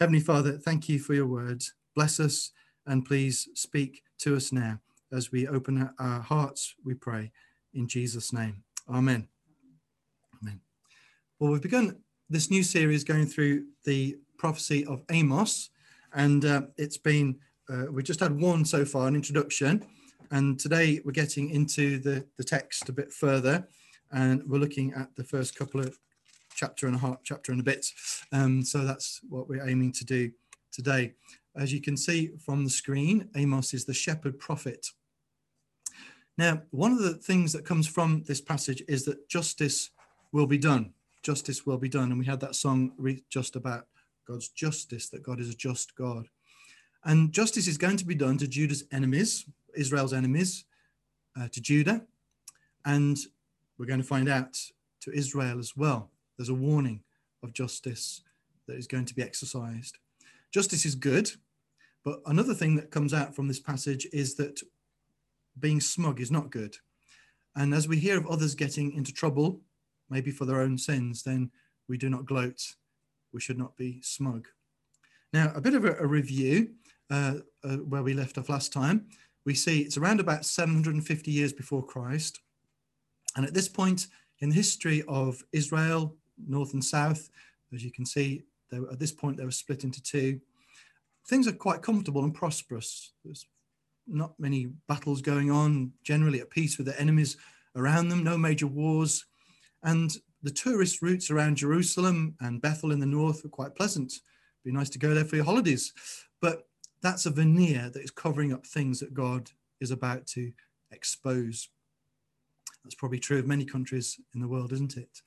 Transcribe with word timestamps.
Heavenly 0.00 0.20
Father, 0.20 0.52
thank 0.52 0.88
you 0.88 0.98
for 0.98 1.12
your 1.12 1.26
words. 1.26 1.74
Bless 1.94 2.20
us 2.20 2.52
and 2.86 3.04
please 3.04 3.50
speak 3.54 4.02
to 4.20 4.34
us 4.34 4.50
now 4.50 4.80
as 5.12 5.30
we 5.30 5.46
open 5.46 5.90
our 5.98 6.20
hearts, 6.20 6.74
we 6.86 6.94
pray 6.94 7.30
in 7.74 7.86
Jesus' 7.86 8.32
name. 8.32 8.62
Amen. 8.88 9.28
Amen. 10.40 10.60
Well, 11.38 11.52
we've 11.52 11.60
begun 11.60 11.98
this 12.30 12.50
new 12.50 12.62
series 12.62 13.04
going 13.04 13.26
through 13.26 13.66
the 13.84 14.16
prophecy 14.38 14.86
of 14.86 15.02
Amos, 15.10 15.68
and 16.14 16.46
uh, 16.46 16.62
it's 16.78 16.96
been, 16.96 17.38
uh, 17.68 17.84
we 17.90 18.02
just 18.02 18.20
had 18.20 18.40
one 18.40 18.64
so 18.64 18.86
far, 18.86 19.06
an 19.06 19.14
introduction, 19.14 19.84
and 20.30 20.58
today 20.58 21.02
we're 21.04 21.12
getting 21.12 21.50
into 21.50 21.98
the, 21.98 22.24
the 22.38 22.44
text 22.44 22.88
a 22.88 22.92
bit 22.92 23.12
further, 23.12 23.68
and 24.12 24.42
we're 24.48 24.56
looking 24.56 24.94
at 24.94 25.14
the 25.16 25.24
first 25.24 25.54
couple 25.54 25.80
of 25.80 25.98
chapter 26.60 26.86
and 26.86 26.94
a 26.94 26.98
half, 26.98 27.16
chapter 27.24 27.52
and 27.52 27.60
a 27.62 27.64
bit. 27.64 27.86
Um, 28.32 28.62
so 28.62 28.84
that's 28.84 29.20
what 29.30 29.48
we're 29.48 29.66
aiming 29.66 29.92
to 29.92 30.04
do 30.04 30.30
today. 30.70 31.14
As 31.56 31.72
you 31.72 31.80
can 31.80 31.96
see 31.96 32.32
from 32.44 32.64
the 32.64 32.70
screen, 32.70 33.30
Amos 33.34 33.72
is 33.72 33.86
the 33.86 33.94
shepherd 33.94 34.38
prophet. 34.38 34.86
Now, 36.36 36.60
one 36.70 36.92
of 36.92 36.98
the 36.98 37.14
things 37.14 37.54
that 37.54 37.64
comes 37.64 37.86
from 37.86 38.24
this 38.26 38.42
passage 38.42 38.82
is 38.88 39.06
that 39.06 39.26
justice 39.26 39.90
will 40.32 40.46
be 40.46 40.58
done. 40.58 40.92
Justice 41.22 41.64
will 41.64 41.78
be 41.78 41.88
done. 41.88 42.10
And 42.10 42.18
we 42.18 42.26
had 42.26 42.40
that 42.40 42.54
song 42.54 42.92
just 43.30 43.56
about 43.56 43.86
God's 44.28 44.50
justice, 44.50 45.08
that 45.08 45.22
God 45.22 45.40
is 45.40 45.48
a 45.48 45.56
just 45.56 45.94
God. 45.94 46.28
And 47.04 47.32
justice 47.32 47.68
is 47.68 47.78
going 47.78 47.96
to 47.96 48.06
be 48.06 48.14
done 48.14 48.36
to 48.36 48.46
Judah's 48.46 48.84
enemies, 48.92 49.46
Israel's 49.74 50.12
enemies, 50.12 50.66
uh, 51.40 51.48
to 51.52 51.60
Judah. 51.60 52.02
And 52.84 53.16
we're 53.78 53.86
going 53.86 54.02
to 54.02 54.06
find 54.06 54.28
out 54.28 54.58
to 55.00 55.10
Israel 55.12 55.58
as 55.58 55.74
well. 55.74 56.10
There's 56.40 56.48
a 56.48 56.54
warning 56.54 57.02
of 57.42 57.52
justice 57.52 58.22
that 58.66 58.78
is 58.78 58.86
going 58.86 59.04
to 59.04 59.14
be 59.14 59.20
exercised. 59.20 59.98
Justice 60.50 60.86
is 60.86 60.94
good, 60.94 61.30
but 62.02 62.22
another 62.24 62.54
thing 62.54 62.76
that 62.76 62.90
comes 62.90 63.12
out 63.12 63.36
from 63.36 63.46
this 63.46 63.60
passage 63.60 64.06
is 64.10 64.36
that 64.36 64.62
being 65.58 65.82
smug 65.82 66.18
is 66.18 66.30
not 66.30 66.50
good. 66.50 66.78
And 67.56 67.74
as 67.74 67.88
we 67.88 67.98
hear 67.98 68.16
of 68.16 68.26
others 68.26 68.54
getting 68.54 68.92
into 68.92 69.12
trouble, 69.12 69.60
maybe 70.08 70.30
for 70.30 70.46
their 70.46 70.62
own 70.62 70.78
sins, 70.78 71.24
then 71.24 71.50
we 71.90 71.98
do 71.98 72.08
not 72.08 72.24
gloat. 72.24 72.74
We 73.34 73.40
should 73.42 73.58
not 73.58 73.76
be 73.76 74.00
smug. 74.00 74.48
Now, 75.34 75.52
a 75.54 75.60
bit 75.60 75.74
of 75.74 75.84
a, 75.84 75.92
a 75.96 76.06
review 76.06 76.70
uh, 77.10 77.34
uh, 77.62 77.76
where 77.76 78.02
we 78.02 78.14
left 78.14 78.38
off 78.38 78.48
last 78.48 78.72
time. 78.72 79.08
We 79.44 79.52
see 79.52 79.80
it's 79.80 79.98
around 79.98 80.20
about 80.20 80.46
750 80.46 81.30
years 81.30 81.52
before 81.52 81.84
Christ. 81.84 82.40
And 83.36 83.44
at 83.44 83.52
this 83.52 83.68
point 83.68 84.06
in 84.38 84.48
the 84.48 84.54
history 84.54 85.02
of 85.06 85.44
Israel, 85.52 86.16
north 86.46 86.72
and 86.74 86.84
south, 86.84 87.30
as 87.74 87.84
you 87.84 87.90
can 87.90 88.04
see, 88.04 88.42
were, 88.72 88.90
at 88.90 88.98
this 88.98 89.12
point 89.12 89.36
they 89.36 89.44
were 89.44 89.50
split 89.50 89.84
into 89.84 90.02
two. 90.02 90.40
Things 91.28 91.46
are 91.46 91.52
quite 91.52 91.82
comfortable 91.82 92.24
and 92.24 92.34
prosperous. 92.34 93.12
There's 93.24 93.46
not 94.06 94.38
many 94.38 94.68
battles 94.88 95.22
going 95.22 95.50
on, 95.50 95.92
generally 96.02 96.40
at 96.40 96.50
peace 96.50 96.78
with 96.78 96.86
the 96.86 97.00
enemies 97.00 97.36
around 97.76 98.08
them, 98.08 98.24
no 98.24 98.36
major 98.36 98.66
wars. 98.66 99.26
And 99.82 100.14
the 100.42 100.50
tourist 100.50 101.02
routes 101.02 101.30
around 101.30 101.56
Jerusalem 101.56 102.34
and 102.40 102.62
Bethel 102.62 102.92
in 102.92 103.00
the 103.00 103.06
north 103.06 103.44
are 103.44 103.48
quite 103.48 103.74
pleasant. 103.74 104.12
Be 104.64 104.72
nice 104.72 104.90
to 104.90 104.98
go 104.98 105.14
there 105.14 105.24
for 105.24 105.36
your 105.36 105.44
holidays. 105.44 105.92
But 106.40 106.66
that's 107.02 107.26
a 107.26 107.30
veneer 107.30 107.90
that 107.90 108.02
is 108.02 108.10
covering 108.10 108.52
up 108.52 108.66
things 108.66 109.00
that 109.00 109.14
God 109.14 109.50
is 109.80 109.90
about 109.90 110.26
to 110.28 110.52
expose. 110.90 111.68
That's 112.84 112.94
probably 112.94 113.18
true 113.18 113.38
of 113.38 113.46
many 113.46 113.64
countries 113.64 114.18
in 114.34 114.40
the 114.40 114.48
world, 114.48 114.72
isn't 114.72 114.96
it? 114.96 115.22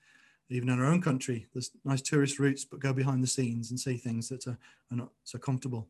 Even 0.50 0.70
in 0.70 0.80
our 0.80 0.86
own 0.86 1.02
country, 1.02 1.48
there's 1.54 1.72
nice 1.84 2.02
tourist 2.02 2.40
routes, 2.40 2.66
but 2.66 2.80
go 2.80 2.94
behind 2.94 3.24
the 3.24 3.28
scenes 3.28 3.72
and 3.72 3.80
see 3.80 3.98
things 3.98 4.30
that 4.30 4.46
are, 4.48 4.58
are 4.92 4.98
not 4.98 5.10
so 5.24 5.40
comfortable. 5.40 5.88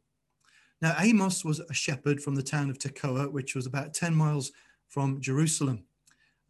Now, 0.81 0.95
Amos 0.99 1.43
was 1.43 1.59
a 1.59 1.73
shepherd 1.73 2.21
from 2.21 2.35
the 2.35 2.43
town 2.43 2.69
of 2.69 2.77
Tekoa, 2.77 3.31
which 3.31 3.55
was 3.55 3.65
about 3.65 3.93
10 3.93 4.13
miles 4.13 4.51
from 4.89 5.21
Jerusalem. 5.21 5.83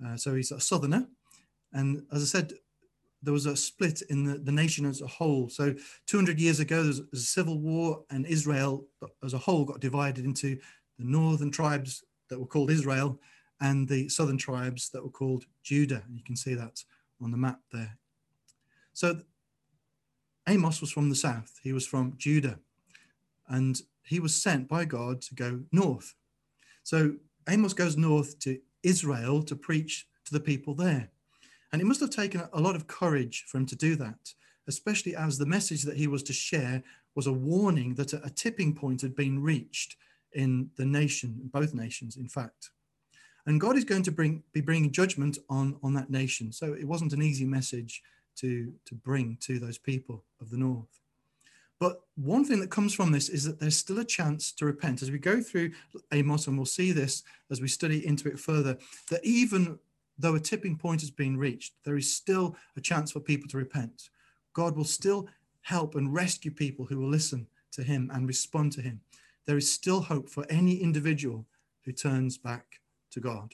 Uh, 0.04 0.18
so 0.18 0.36
he's 0.36 0.52
a 0.52 0.60
southerner. 0.60 1.08
And 1.72 2.04
as 2.12 2.24
I 2.24 2.26
said, 2.26 2.54
there 3.22 3.34
was 3.34 3.46
a 3.46 3.56
split 3.56 4.02
in 4.10 4.26
the, 4.26 4.38
the 4.38 4.52
nation 4.52 4.86
as 4.86 5.02
a 5.02 5.08
whole. 5.08 5.50
So 5.50 5.74
200 6.08 6.40
years 6.40 6.60
ago, 6.60 6.84
there 6.84 6.88
was 6.88 7.00
a 7.14 7.18
civil 7.18 7.60
war, 7.60 8.04
and 8.10 8.26
Israel 8.26 8.86
as 9.24 9.34
a 9.34 9.38
whole 9.38 9.66
got 9.66 9.80
divided 9.80 10.26
into 10.26 10.58
the 11.00 11.06
northern 11.06 11.52
tribes 11.52 12.04
that 12.30 12.40
were 12.40 12.46
called 12.46 12.70
Israel 12.70 13.20
and 13.62 13.88
the 13.88 14.10
southern 14.10 14.38
tribes 14.38 14.90
that 14.90 15.04
were 15.04 15.10
called 15.10 15.46
Judah. 15.64 16.04
And 16.06 16.18
you 16.18 16.24
can 16.24 16.36
see 16.36 16.54
that 16.56 16.84
on 17.24 17.32
the 17.32 17.38
map 17.38 17.60
there. 17.72 17.98
So 18.94 19.22
Amos 20.48 20.82
was 20.82 20.92
from 20.92 21.10
the 21.10 21.16
south, 21.16 21.60
he 21.64 21.74
was 21.74 21.88
from 21.88 22.14
Judah. 22.18 22.60
And 23.48 23.82
he 24.04 24.20
was 24.20 24.36
sent 24.36 24.68
by 24.68 24.86
God 24.86 25.22
to 25.24 25.36
go 25.36 25.62
north. 25.72 26.16
So 26.84 27.16
Amos 27.48 27.74
goes 27.74 27.98
north 27.98 28.40
to 28.40 28.60
Israel 28.84 29.44
to 29.44 29.56
preach 29.56 30.08
to 30.26 30.34
the 30.34 30.40
people 30.40 30.74
there. 30.74 31.10
And 31.72 31.82
it 31.82 31.86
must 31.86 32.02
have 32.02 32.10
taken 32.10 32.44
a 32.54 32.62
lot 32.62 32.76
of 32.76 32.88
courage 32.88 33.46
for 33.48 33.58
him 33.58 33.66
to 33.68 33.76
do 33.76 33.96
that, 33.96 34.34
especially 34.68 35.16
as 35.16 35.38
the 35.38 35.46
message 35.46 35.84
that 35.84 35.98
he 35.98 36.08
was 36.08 36.24
to 36.24 36.34
share 36.34 36.84
was 37.16 37.28
a 37.28 37.34
warning 37.34 37.96
that 37.96 38.14
a, 38.14 38.30
tipping 38.30 38.74
point 38.74 39.02
had 39.02 39.16
been 39.16 39.42
reached 39.42 39.96
in 40.34 40.70
the 40.78 40.86
nation, 40.86 41.50
both 41.52 41.74
nations, 41.74 42.18
in 42.18 42.28
fact. 42.28 42.72
And 43.46 43.60
God 43.60 43.76
is 43.76 43.84
going 43.84 44.04
to 44.04 44.12
bring, 44.12 44.44
be 44.54 44.62
bringing 44.62 44.92
judgment 44.92 45.38
on, 45.50 45.78
on 45.84 45.94
that 45.94 46.10
nation. 46.10 46.52
So 46.52 46.74
it 46.74 46.88
wasn't 46.88 47.14
an 47.14 47.22
easy 47.22 47.46
message 47.46 48.02
to, 48.38 48.74
to 48.86 48.96
bring 48.96 49.38
to 49.42 49.60
those 49.60 49.78
people 49.78 50.24
of 50.42 50.50
the 50.50 50.58
north. 50.58 51.00
But 51.80 52.02
one 52.16 52.46
thing 52.46 52.62
that 52.62 52.72
comes 52.72 52.94
from 52.94 53.12
this 53.12 53.28
is 53.28 53.44
that 53.44 53.60
there's 53.60 53.76
still 53.76 54.00
a 54.00 54.06
chance 54.06 54.54
to 54.54 54.66
repent. 54.66 55.02
As 55.02 55.12
we 55.12 55.20
go 55.20 55.42
through 55.42 55.72
Amos, 56.14 56.48
and 56.48 56.58
we'll 56.58 56.66
see 56.66 56.94
this 56.94 57.24
as 57.52 57.60
we 57.60 57.68
study 57.68 58.06
into 58.08 58.30
it 58.30 58.40
further, 58.40 58.78
that 59.10 59.26
even 59.26 59.78
though 60.18 60.36
a 60.36 60.40
tipping 60.40 60.78
point 60.78 61.02
has 61.02 61.12
been 61.12 61.36
reached, 61.36 61.74
there 61.84 61.98
is 61.98 62.14
still 62.14 62.56
a 62.78 62.82
chance 62.82 63.12
for 63.12 63.20
people 63.20 63.50
to 63.50 63.58
repent. 63.58 64.10
God 64.54 64.78
will 64.78 64.86
still 64.86 65.28
help 65.62 65.96
and 65.96 66.14
rescue 66.14 66.52
people 66.52 66.86
who 66.86 67.00
will 67.00 67.10
listen 67.10 67.48
to 67.72 67.84
him 67.84 68.10
and 68.14 68.28
respond 68.28 68.72
to 68.74 68.82
him. 68.82 69.02
There 69.46 69.58
is 69.58 69.72
still 69.72 70.02
hope 70.02 70.30
for 70.30 70.46
any 70.50 70.76
individual 70.78 71.46
who 71.84 71.92
turns 71.92 72.38
back 72.38 72.80
to 73.14 73.20
God. 73.20 73.54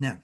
Now, 0.00 0.18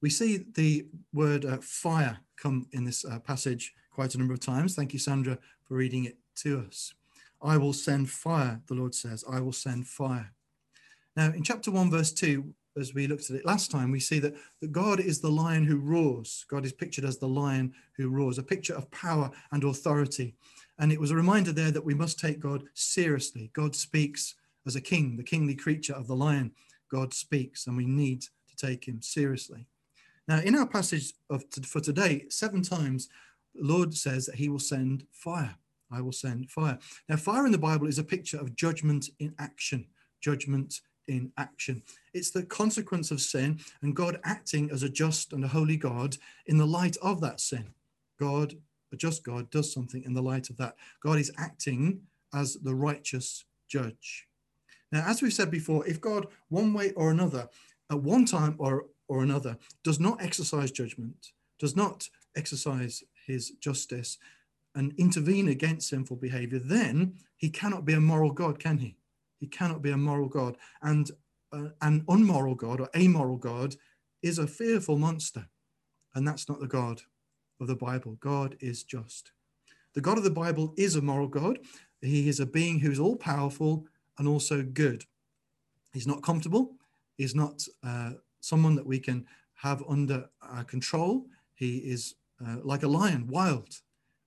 we 0.00 0.10
see 0.10 0.44
the 0.54 0.86
word 1.12 1.44
uh, 1.44 1.58
fire 1.58 2.18
come 2.36 2.66
in 2.72 2.84
this 2.84 3.04
uh, 3.04 3.18
passage 3.20 3.74
quite 3.92 4.14
a 4.14 4.18
number 4.18 4.34
of 4.34 4.40
times. 4.40 4.74
Thank 4.74 4.92
you, 4.92 4.98
Sandra, 4.98 5.38
for 5.62 5.74
reading 5.74 6.04
it 6.04 6.16
to 6.36 6.64
us. 6.66 6.94
I 7.42 7.56
will 7.56 7.72
send 7.72 8.10
fire, 8.10 8.60
the 8.66 8.74
Lord 8.74 8.94
says, 8.94 9.24
I 9.30 9.40
will 9.40 9.52
send 9.52 9.86
fire. 9.86 10.32
Now, 11.16 11.26
in 11.26 11.42
chapter 11.42 11.70
1, 11.70 11.90
verse 11.90 12.12
2, 12.12 12.54
as 12.78 12.94
we 12.94 13.06
looked 13.06 13.28
at 13.28 13.36
it 13.36 13.44
last 13.44 13.70
time, 13.70 13.90
we 13.90 14.00
see 14.00 14.18
that, 14.20 14.34
that 14.60 14.72
God 14.72 14.98
is 14.98 15.20
the 15.20 15.30
lion 15.30 15.64
who 15.64 15.76
roars. 15.76 16.46
God 16.48 16.64
is 16.64 16.72
pictured 16.72 17.04
as 17.04 17.18
the 17.18 17.28
lion 17.28 17.74
who 17.96 18.08
roars, 18.08 18.38
a 18.38 18.42
picture 18.42 18.74
of 18.74 18.90
power 18.90 19.30
and 19.50 19.64
authority. 19.64 20.34
And 20.78 20.90
it 20.90 21.00
was 21.00 21.10
a 21.10 21.16
reminder 21.16 21.52
there 21.52 21.70
that 21.70 21.84
we 21.84 21.94
must 21.94 22.18
take 22.18 22.40
God 22.40 22.64
seriously. 22.74 23.50
God 23.52 23.76
speaks 23.76 24.36
as 24.66 24.76
a 24.76 24.80
king, 24.80 25.16
the 25.16 25.22
kingly 25.22 25.54
creature 25.54 25.94
of 25.94 26.06
the 26.06 26.16
lion. 26.16 26.52
God 26.92 27.14
speaks, 27.14 27.66
and 27.66 27.76
we 27.76 27.86
need 27.86 28.22
to 28.22 28.56
take 28.56 28.86
him 28.86 29.00
seriously. 29.00 29.66
Now, 30.28 30.40
in 30.40 30.54
our 30.54 30.66
passage 30.66 31.14
of, 31.30 31.44
for 31.64 31.80
today, 31.80 32.26
seven 32.28 32.62
times 32.62 33.08
the 33.54 33.64
Lord 33.64 33.94
says 33.94 34.26
that 34.26 34.36
he 34.36 34.48
will 34.48 34.58
send 34.58 35.06
fire. 35.10 35.56
I 35.90 36.00
will 36.00 36.12
send 36.12 36.50
fire. 36.50 36.78
Now, 37.08 37.16
fire 37.16 37.44
in 37.46 37.52
the 37.52 37.58
Bible 37.58 37.86
is 37.86 37.98
a 37.98 38.04
picture 38.04 38.38
of 38.38 38.56
judgment 38.56 39.08
in 39.18 39.34
action, 39.38 39.86
judgment 40.20 40.80
in 41.08 41.32
action. 41.36 41.82
It's 42.14 42.30
the 42.30 42.44
consequence 42.44 43.10
of 43.10 43.20
sin 43.20 43.60
and 43.82 43.96
God 43.96 44.20
acting 44.24 44.70
as 44.70 44.82
a 44.82 44.88
just 44.88 45.32
and 45.32 45.44
a 45.44 45.48
holy 45.48 45.76
God 45.76 46.16
in 46.46 46.56
the 46.56 46.66
light 46.66 46.96
of 47.02 47.20
that 47.22 47.40
sin. 47.40 47.74
God, 48.20 48.54
a 48.92 48.96
just 48.96 49.24
God, 49.24 49.50
does 49.50 49.72
something 49.72 50.02
in 50.04 50.14
the 50.14 50.22
light 50.22 50.50
of 50.50 50.56
that. 50.58 50.76
God 51.02 51.18
is 51.18 51.32
acting 51.36 52.02
as 52.32 52.54
the 52.54 52.74
righteous 52.74 53.44
judge. 53.68 54.28
Now, 54.92 55.04
as 55.06 55.22
we've 55.22 55.32
said 55.32 55.50
before, 55.50 55.86
if 55.86 56.00
God, 56.00 56.26
one 56.50 56.74
way 56.74 56.92
or 56.92 57.10
another, 57.10 57.48
at 57.90 58.00
one 58.00 58.26
time 58.26 58.56
or, 58.58 58.86
or 59.08 59.22
another, 59.22 59.56
does 59.82 59.98
not 59.98 60.22
exercise 60.22 60.70
judgment, 60.70 61.32
does 61.58 61.74
not 61.74 62.08
exercise 62.36 63.02
his 63.26 63.50
justice 63.52 64.18
and 64.74 64.94
intervene 64.98 65.48
against 65.48 65.88
sinful 65.88 66.16
behavior, 66.16 66.58
then 66.58 67.14
he 67.36 67.50
cannot 67.50 67.84
be 67.84 67.94
a 67.94 68.00
moral 68.00 68.32
God, 68.32 68.58
can 68.58 68.78
he? 68.78 68.96
He 69.38 69.46
cannot 69.46 69.82
be 69.82 69.90
a 69.90 69.96
moral 69.96 70.28
God. 70.28 70.56
And 70.82 71.10
uh, 71.52 71.68
an 71.80 72.04
unmoral 72.08 72.54
God 72.54 72.80
or 72.80 72.88
amoral 72.96 73.36
God 73.36 73.74
is 74.22 74.38
a 74.38 74.46
fearful 74.46 74.98
monster. 74.98 75.46
And 76.14 76.26
that's 76.26 76.48
not 76.48 76.60
the 76.60 76.68
God 76.68 77.02
of 77.60 77.66
the 77.66 77.76
Bible. 77.76 78.16
God 78.20 78.56
is 78.60 78.84
just. 78.84 79.32
The 79.94 80.00
God 80.00 80.16
of 80.16 80.24
the 80.24 80.30
Bible 80.30 80.74
is 80.76 80.96
a 80.96 81.02
moral 81.02 81.28
God. 81.28 81.58
He 82.00 82.28
is 82.28 82.40
a 82.40 82.46
being 82.46 82.78
who 82.80 82.90
is 82.90 83.00
all 83.00 83.16
powerful 83.16 83.86
and 84.18 84.28
also 84.28 84.62
good. 84.62 85.04
He's 85.92 86.06
not 86.06 86.22
comfortable. 86.22 86.76
He's 87.16 87.34
not 87.34 87.66
uh, 87.84 88.12
someone 88.40 88.74
that 88.76 88.86
we 88.86 88.98
can 88.98 89.26
have 89.54 89.82
under 89.88 90.28
our 90.42 90.64
control. 90.64 91.26
He 91.54 91.78
is 91.78 92.14
uh, 92.44 92.56
like 92.62 92.82
a 92.82 92.88
lion, 92.88 93.26
wild. 93.28 93.80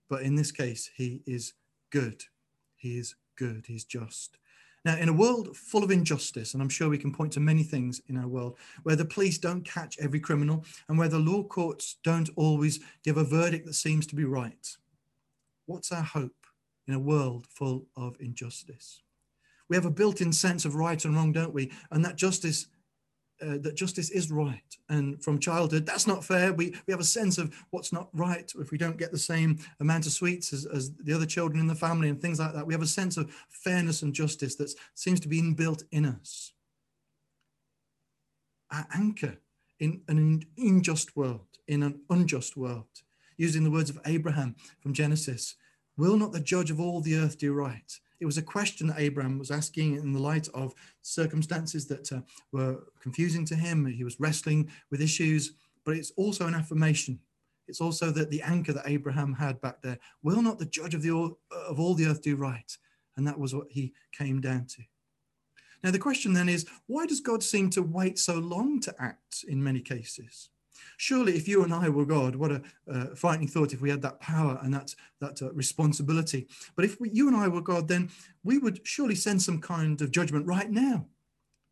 But 0.08 0.22
in 0.22 0.36
this 0.36 0.52
case, 0.52 0.90
he 0.96 1.22
is 1.26 1.54
good. 1.90 2.22
He 2.76 2.98
is 2.98 3.14
good. 3.36 3.64
He's 3.66 3.84
just. 3.84 4.38
Now, 4.84 4.96
in 4.96 5.08
a 5.08 5.12
world 5.12 5.56
full 5.56 5.82
of 5.82 5.90
injustice, 5.90 6.54
and 6.54 6.62
I'm 6.62 6.68
sure 6.68 6.88
we 6.88 6.96
can 6.96 7.12
point 7.12 7.32
to 7.32 7.40
many 7.40 7.64
things 7.64 8.00
in 8.06 8.16
our 8.16 8.28
world 8.28 8.56
where 8.84 8.94
the 8.94 9.04
police 9.04 9.36
don't 9.36 9.64
catch 9.64 9.98
every 9.98 10.20
criminal 10.20 10.64
and 10.88 10.96
where 10.96 11.08
the 11.08 11.18
law 11.18 11.42
courts 11.42 11.96
don't 12.04 12.30
always 12.36 12.78
give 13.02 13.16
a 13.16 13.24
verdict 13.24 13.66
that 13.66 13.74
seems 13.74 14.06
to 14.06 14.14
be 14.14 14.24
right, 14.24 14.76
what's 15.66 15.90
our 15.90 16.04
hope 16.04 16.46
in 16.86 16.94
a 16.94 17.00
world 17.00 17.48
full 17.48 17.86
of 17.96 18.16
injustice? 18.20 19.02
We 19.68 19.76
have 19.76 19.86
a 19.86 19.90
built 19.90 20.20
in 20.20 20.32
sense 20.32 20.64
of 20.64 20.74
right 20.74 21.04
and 21.04 21.16
wrong, 21.16 21.32
don't 21.32 21.54
we? 21.54 21.72
And 21.90 22.04
that 22.04 22.16
justice 22.16 22.66
uh, 23.42 23.58
that 23.60 23.76
justice 23.76 24.10
is 24.10 24.30
right. 24.30 24.62
And 24.88 25.22
from 25.22 25.38
childhood, 25.38 25.84
that's 25.84 26.06
not 26.06 26.24
fair. 26.24 26.52
We, 26.52 26.74
we 26.86 26.92
have 26.92 27.00
a 27.00 27.04
sense 27.04 27.38
of 27.38 27.54
what's 27.70 27.92
not 27.92 28.08
right 28.14 28.50
if 28.58 28.70
we 28.70 28.78
don't 28.78 28.96
get 28.96 29.12
the 29.12 29.18
same 29.18 29.58
amount 29.80 30.06
of 30.06 30.12
sweets 30.12 30.52
as, 30.52 30.64
as 30.66 30.92
the 30.94 31.12
other 31.12 31.26
children 31.26 31.60
in 31.60 31.66
the 31.66 31.74
family 31.74 32.08
and 32.08 32.20
things 32.20 32.40
like 32.40 32.54
that. 32.54 32.66
We 32.66 32.72
have 32.72 32.82
a 32.82 32.86
sense 32.86 33.16
of 33.16 33.30
fairness 33.50 34.02
and 34.02 34.14
justice 34.14 34.54
that 34.56 34.72
seems 34.94 35.20
to 35.20 35.28
be 35.28 35.42
inbuilt 35.42 35.82
in 35.92 36.06
us. 36.06 36.52
Our 38.72 38.86
anchor 38.94 39.36
in 39.78 40.00
an 40.08 40.44
unjust 40.56 41.16
world, 41.16 41.46
in 41.68 41.82
an 41.82 42.00
unjust 42.08 42.56
world, 42.56 42.86
using 43.36 43.64
the 43.64 43.70
words 43.70 43.90
of 43.90 44.00
Abraham 44.06 44.56
from 44.80 44.94
Genesis, 44.94 45.56
will 45.98 46.16
not 46.16 46.32
the 46.32 46.40
judge 46.40 46.70
of 46.70 46.80
all 46.80 47.00
the 47.00 47.16
earth 47.16 47.38
do 47.38 47.52
right? 47.52 48.00
It 48.20 48.26
was 48.26 48.38
a 48.38 48.42
question 48.42 48.86
that 48.88 48.98
Abraham 48.98 49.38
was 49.38 49.50
asking 49.50 49.96
in 49.96 50.12
the 50.12 50.20
light 50.20 50.48
of 50.54 50.74
circumstances 51.02 51.86
that 51.88 52.10
uh, 52.12 52.20
were 52.52 52.84
confusing 53.00 53.44
to 53.46 53.54
him. 53.54 53.86
He 53.86 54.04
was 54.04 54.20
wrestling 54.20 54.70
with 54.90 55.02
issues, 55.02 55.52
but 55.84 55.96
it's 55.96 56.12
also 56.12 56.46
an 56.46 56.54
affirmation. 56.54 57.20
It's 57.68 57.80
also 57.80 58.10
that 58.12 58.30
the 58.30 58.42
anchor 58.42 58.72
that 58.72 58.88
Abraham 58.88 59.34
had 59.34 59.60
back 59.60 59.82
there 59.82 59.98
will 60.22 60.40
not 60.40 60.58
the 60.58 60.66
judge 60.66 60.94
of, 60.94 61.02
the, 61.02 61.10
of 61.50 61.80
all 61.80 61.94
the 61.94 62.06
earth 62.06 62.22
do 62.22 62.36
right? 62.36 62.76
And 63.16 63.26
that 63.26 63.38
was 63.38 63.54
what 63.54 63.66
he 63.70 63.92
came 64.12 64.40
down 64.40 64.66
to. 64.66 64.82
Now, 65.82 65.90
the 65.90 65.98
question 65.98 66.32
then 66.32 66.48
is 66.48 66.66
why 66.86 67.06
does 67.06 67.20
God 67.20 67.42
seem 67.42 67.70
to 67.70 67.82
wait 67.82 68.18
so 68.18 68.34
long 68.34 68.80
to 68.80 68.94
act 68.98 69.44
in 69.46 69.62
many 69.62 69.80
cases? 69.80 70.50
Surely, 70.96 71.36
if 71.36 71.48
you 71.48 71.64
and 71.64 71.72
I 71.72 71.88
were 71.88 72.04
God, 72.04 72.36
what 72.36 72.52
a 72.52 72.62
uh, 72.92 73.14
frightening 73.14 73.48
thought 73.48 73.72
if 73.72 73.80
we 73.80 73.90
had 73.90 74.02
that 74.02 74.20
power 74.20 74.58
and 74.62 74.72
that, 74.74 74.94
that 75.20 75.42
uh, 75.42 75.52
responsibility. 75.52 76.46
But 76.74 76.84
if 76.84 77.00
we, 77.00 77.10
you 77.10 77.28
and 77.28 77.36
I 77.36 77.48
were 77.48 77.60
God, 77.60 77.88
then 77.88 78.10
we 78.44 78.58
would 78.58 78.86
surely 78.86 79.14
send 79.14 79.42
some 79.42 79.60
kind 79.60 80.00
of 80.00 80.10
judgment 80.10 80.46
right 80.46 80.70
now. 80.70 81.06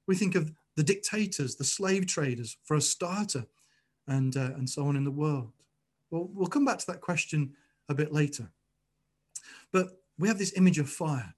We 0.06 0.16
think 0.16 0.34
of 0.34 0.52
the 0.76 0.82
dictators, 0.82 1.56
the 1.56 1.64
slave 1.64 2.06
traders, 2.06 2.56
for 2.64 2.76
a 2.76 2.80
starter, 2.80 3.46
and, 4.06 4.36
uh, 4.36 4.52
and 4.56 4.68
so 4.68 4.86
on 4.86 4.96
in 4.96 5.04
the 5.04 5.10
world. 5.10 5.52
Well, 6.10 6.28
we'll 6.32 6.48
come 6.48 6.64
back 6.64 6.78
to 6.78 6.86
that 6.88 7.00
question 7.00 7.54
a 7.88 7.94
bit 7.94 8.12
later. 8.12 8.50
But 9.72 9.88
we 10.18 10.28
have 10.28 10.38
this 10.38 10.56
image 10.56 10.78
of 10.78 10.88
fire. 10.88 11.34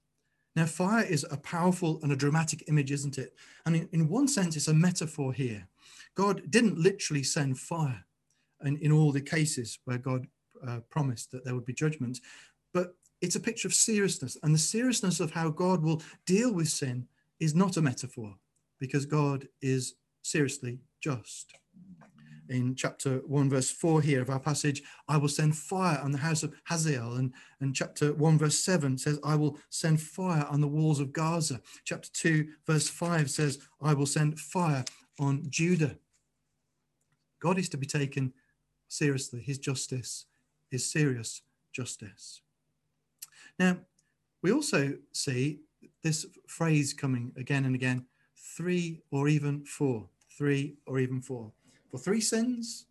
Now, 0.55 0.65
fire 0.65 1.05
is 1.05 1.25
a 1.29 1.37
powerful 1.37 1.99
and 2.01 2.11
a 2.11 2.15
dramatic 2.15 2.63
image, 2.67 2.91
isn't 2.91 3.17
it? 3.17 3.35
And 3.65 3.75
in, 3.75 3.89
in 3.91 4.09
one 4.09 4.27
sense, 4.27 4.55
it's 4.55 4.67
a 4.67 4.73
metaphor 4.73 5.31
here. 5.31 5.67
God 6.17 6.49
didn't 6.49 6.79
literally 6.79 7.21
send 7.21 7.59
fire 7.59 8.03
in, 8.65 8.77
in 8.77 8.91
all 8.91 9.11
the 9.11 9.21
cases 9.21 9.77
where 9.85 9.99
God 9.99 10.25
uh, 10.67 10.79
promised 10.89 11.31
that 11.31 11.45
there 11.45 11.53
would 11.53 11.65
be 11.65 11.73
judgment, 11.73 12.19
but 12.73 12.95
it's 13.21 13.35
a 13.35 13.39
picture 13.39 13.67
of 13.67 13.73
seriousness. 13.73 14.35
And 14.41 14.53
the 14.53 14.59
seriousness 14.59 15.19
of 15.19 15.31
how 15.31 15.49
God 15.49 15.83
will 15.83 16.01
deal 16.25 16.51
with 16.51 16.69
sin 16.69 17.07
is 17.39 17.53
not 17.53 17.77
a 17.77 17.83
metaphor 17.83 18.33
because 18.79 19.05
God 19.05 19.47
is 19.61 19.93
seriously 20.23 20.79
just. 21.01 21.53
In 22.49 22.75
chapter 22.75 23.17
1, 23.27 23.49
verse 23.49 23.69
4 23.69 24.01
here 24.01 24.21
of 24.21 24.29
our 24.31 24.39
passage, 24.39 24.81
I 25.07 25.17
will 25.17 25.27
send 25.27 25.55
fire 25.55 25.99
on 26.01 26.11
the 26.13 26.17
house 26.17 26.41
of 26.41 26.55
Hazael. 26.63 27.15
And, 27.15 27.33
and 27.59 27.75
chapter 27.75 28.13
1, 28.13 28.37
verse 28.39 28.57
7 28.57 28.97
says, 28.97 29.19
I 29.23 29.35
will 29.35 29.59
send 29.69 30.01
fire 30.01 30.47
on 30.49 30.61
the 30.61 30.67
walls 30.67 30.99
of 30.99 31.13
Gaza. 31.13 31.61
Chapter 31.83 32.09
2, 32.13 32.47
verse 32.65 32.89
5 32.89 33.29
says, 33.29 33.59
I 33.81 33.93
will 33.93 34.05
send 34.05 34.39
fire 34.39 34.83
on 35.19 35.43
Judah. 35.49 35.97
God 37.39 37.57
is 37.57 37.69
to 37.69 37.77
be 37.77 37.85
taken 37.85 38.33
seriously. 38.87 39.41
His 39.41 39.57
justice 39.57 40.25
is 40.71 40.89
serious 40.89 41.41
justice. 41.71 42.41
Now, 43.59 43.77
we 44.41 44.51
also 44.51 44.97
see 45.13 45.59
this 46.03 46.25
phrase 46.47 46.93
coming 46.93 47.31
again 47.37 47.65
and 47.65 47.75
again 47.75 48.05
three 48.35 49.01
or 49.11 49.27
even 49.27 49.65
four. 49.65 50.07
Three 50.37 50.75
or 50.85 50.99
even 50.99 51.21
four. 51.21 51.51
For 51.89 51.97
three 51.97 52.21
sins, 52.21 52.85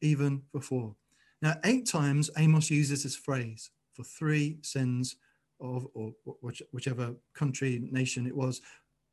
even 0.00 0.42
for 0.50 0.60
four. 0.60 0.94
Now, 1.40 1.54
eight 1.64 1.86
times 1.86 2.30
Amos 2.36 2.70
uses 2.70 3.02
this 3.02 3.16
phrase 3.16 3.70
for 3.94 4.04
three 4.04 4.58
sins 4.62 5.16
of, 5.60 5.86
or 5.94 6.12
whichever 6.70 7.14
country, 7.34 7.88
nation 7.90 8.26
it 8.26 8.36
was, 8.36 8.60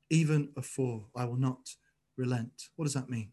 even 0.10 0.50
of 0.58 0.66
four. 0.66 1.06
I 1.16 1.26
will 1.26 1.38
not 1.38 1.76
relent. 2.18 2.70
What 2.76 2.86
does 2.86 2.94
that 2.94 3.10
mean? 3.10 3.30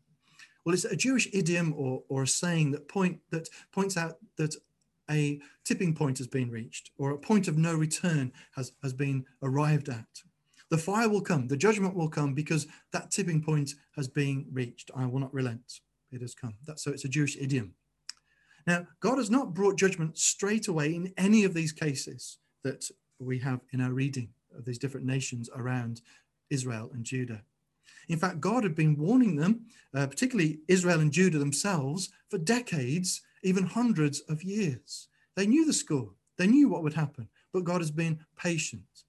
Well, 0.66 0.74
it's 0.74 0.84
a 0.84 0.96
Jewish 0.96 1.28
idiom 1.32 1.72
or, 1.76 2.02
or 2.08 2.24
a 2.24 2.26
saying 2.26 2.72
that 2.72 2.88
point 2.88 3.20
that 3.30 3.48
points 3.70 3.96
out 3.96 4.16
that 4.36 4.56
a 5.08 5.40
tipping 5.64 5.94
point 5.94 6.18
has 6.18 6.26
been 6.26 6.50
reached 6.50 6.90
or 6.98 7.12
a 7.12 7.18
point 7.18 7.46
of 7.46 7.56
no 7.56 7.72
return 7.76 8.32
has, 8.56 8.72
has 8.82 8.92
been 8.92 9.24
arrived 9.44 9.88
at. 9.88 10.08
The 10.68 10.76
fire 10.76 11.08
will 11.08 11.20
come, 11.20 11.46
the 11.46 11.56
judgment 11.56 11.94
will 11.94 12.08
come 12.08 12.34
because 12.34 12.66
that 12.92 13.12
tipping 13.12 13.44
point 13.44 13.74
has 13.94 14.08
been 14.08 14.46
reached. 14.50 14.90
I 14.96 15.06
will 15.06 15.20
not 15.20 15.32
relent. 15.32 15.82
It 16.10 16.20
has 16.20 16.34
come. 16.34 16.54
That's 16.66 16.82
so 16.82 16.90
it's 16.90 17.04
a 17.04 17.08
Jewish 17.08 17.36
idiom. 17.36 17.74
Now, 18.66 18.88
God 18.98 19.18
has 19.18 19.30
not 19.30 19.54
brought 19.54 19.78
judgment 19.78 20.18
straight 20.18 20.66
away 20.66 20.92
in 20.92 21.14
any 21.16 21.44
of 21.44 21.54
these 21.54 21.70
cases 21.70 22.38
that 22.64 22.90
we 23.20 23.38
have 23.38 23.60
in 23.72 23.80
our 23.80 23.92
reading 23.92 24.30
of 24.58 24.64
these 24.64 24.78
different 24.78 25.06
nations 25.06 25.48
around 25.54 26.00
Israel 26.50 26.90
and 26.92 27.04
Judah. 27.04 27.42
In 28.08 28.18
fact, 28.18 28.40
God 28.40 28.62
had 28.62 28.74
been 28.74 28.96
warning 28.96 29.36
them, 29.36 29.66
uh, 29.94 30.06
particularly 30.06 30.60
Israel 30.68 31.00
and 31.00 31.12
Judah 31.12 31.38
themselves, 31.38 32.10
for 32.28 32.38
decades, 32.38 33.22
even 33.42 33.64
hundreds 33.64 34.20
of 34.20 34.42
years. 34.42 35.08
They 35.34 35.46
knew 35.46 35.64
the 35.66 35.72
score, 35.72 36.10
they 36.38 36.46
knew 36.46 36.68
what 36.68 36.82
would 36.82 36.94
happen, 36.94 37.28
but 37.52 37.64
God 37.64 37.80
has 37.80 37.90
been 37.90 38.20
patient, 38.36 39.04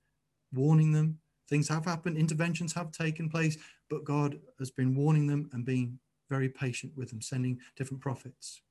warning 0.54 0.92
them. 0.92 1.20
Things 1.50 1.70
have 1.70 1.86
happened, 1.86 2.18
interventions 2.18 2.74
have 2.74 2.92
taken 2.92 3.30
place, 3.30 3.58
but 3.90 4.04
God 4.04 4.40
has 4.60 4.70
been 4.70 4.96
warning 4.96 5.28
them 5.28 5.50
and 5.54 5.64
being 5.64 6.00
very 6.30 6.50
patient 6.50 6.92
with 6.96 7.10
them, 7.10 7.22
sending 7.22 7.60
different 7.78 8.02
prophets. 8.02 8.62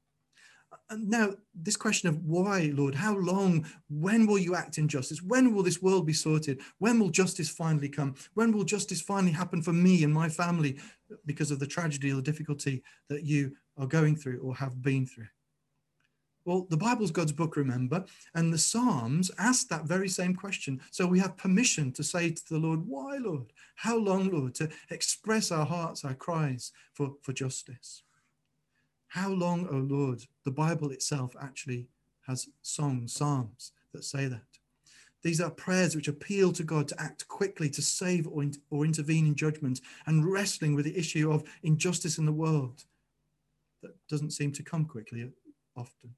And 0.88 1.08
now, 1.08 1.34
this 1.54 1.76
question 1.76 2.08
of 2.08 2.24
why, 2.24 2.70
Lord, 2.72 2.94
how 2.94 3.16
long, 3.16 3.66
when 3.88 4.26
will 4.26 4.38
you 4.38 4.54
act 4.54 4.78
in 4.78 4.86
justice? 4.86 5.22
When 5.22 5.52
will 5.52 5.62
this 5.62 5.82
world 5.82 6.06
be 6.06 6.12
sorted? 6.12 6.60
When 6.78 7.00
will 7.00 7.10
justice 7.10 7.48
finally 7.48 7.88
come? 7.88 8.14
When 8.34 8.52
will 8.52 8.64
justice 8.64 9.00
finally 9.00 9.32
happen 9.32 9.62
for 9.62 9.72
me 9.72 10.04
and 10.04 10.12
my 10.12 10.28
family 10.28 10.78
because 11.24 11.50
of 11.50 11.58
the 11.58 11.66
tragedy 11.66 12.12
or 12.12 12.16
the 12.16 12.22
difficulty 12.22 12.82
that 13.08 13.24
you 13.24 13.56
are 13.76 13.86
going 13.86 14.16
through 14.16 14.40
or 14.40 14.54
have 14.54 14.80
been 14.80 15.06
through? 15.06 15.26
Well, 16.44 16.68
the 16.70 16.76
Bible's 16.76 17.10
God's 17.10 17.32
book, 17.32 17.56
remember, 17.56 18.04
and 18.36 18.52
the 18.52 18.58
Psalms 18.58 19.32
ask 19.36 19.66
that 19.68 19.86
very 19.86 20.08
same 20.08 20.36
question. 20.36 20.80
So 20.92 21.04
we 21.04 21.18
have 21.18 21.36
permission 21.36 21.90
to 21.94 22.04
say 22.04 22.30
to 22.30 22.48
the 22.48 22.58
Lord, 22.58 22.86
Why, 22.86 23.16
Lord? 23.16 23.52
How 23.74 23.96
long, 23.96 24.30
Lord? 24.30 24.54
To 24.56 24.68
express 24.90 25.50
our 25.50 25.66
hearts, 25.66 26.04
our 26.04 26.14
cries 26.14 26.70
for, 26.94 27.14
for 27.22 27.32
justice. 27.32 28.04
How 29.16 29.30
long, 29.30 29.66
O 29.68 29.76
Lord? 29.76 30.22
The 30.44 30.50
Bible 30.50 30.90
itself 30.90 31.34
actually 31.40 31.88
has 32.26 32.50
songs, 32.60 33.14
psalms 33.14 33.72
that 33.94 34.04
say 34.04 34.26
that. 34.26 34.42
These 35.22 35.40
are 35.40 35.48
prayers 35.48 35.96
which 35.96 36.06
appeal 36.06 36.52
to 36.52 36.62
God 36.62 36.86
to 36.88 37.00
act 37.00 37.26
quickly 37.26 37.70
to 37.70 37.80
save 37.80 38.28
or, 38.28 38.42
in, 38.42 38.52
or 38.68 38.84
intervene 38.84 39.26
in 39.26 39.34
judgment 39.34 39.80
and 40.04 40.30
wrestling 40.30 40.74
with 40.74 40.84
the 40.84 40.98
issue 40.98 41.32
of 41.32 41.44
injustice 41.62 42.18
in 42.18 42.26
the 42.26 42.32
world 42.32 42.84
that 43.82 43.94
doesn't 44.06 44.32
seem 44.32 44.52
to 44.52 44.62
come 44.62 44.84
quickly 44.84 45.30
often. 45.74 46.14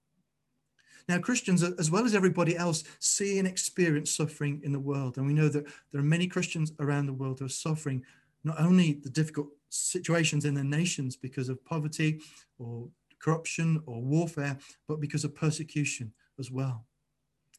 Now, 1.08 1.20
Christians, 1.20 1.62
as 1.62 1.92
well 1.92 2.04
as 2.04 2.16
everybody 2.16 2.56
else, 2.56 2.82
see 2.98 3.38
and 3.38 3.46
experience 3.46 4.10
suffering 4.10 4.60
in 4.64 4.72
the 4.72 4.80
world. 4.80 5.18
And 5.18 5.26
we 5.26 5.34
know 5.34 5.48
that 5.48 5.66
there 5.92 6.00
are 6.00 6.04
many 6.04 6.26
Christians 6.26 6.72
around 6.80 7.06
the 7.06 7.12
world 7.12 7.38
who 7.38 7.46
are 7.46 7.48
suffering 7.48 8.04
not 8.42 8.60
only 8.60 8.94
the 8.94 9.10
difficult 9.10 9.50
situations 9.68 10.44
in 10.44 10.54
their 10.54 10.64
nations 10.64 11.16
because 11.16 11.48
of 11.48 11.64
poverty 11.64 12.20
or 12.58 12.88
corruption 13.18 13.82
or 13.87 14.00
warfare, 14.00 14.58
but 14.87 15.00
because 15.00 15.25
of 15.25 15.34
persecution 15.34 16.12
as 16.38 16.50
well. 16.50 16.84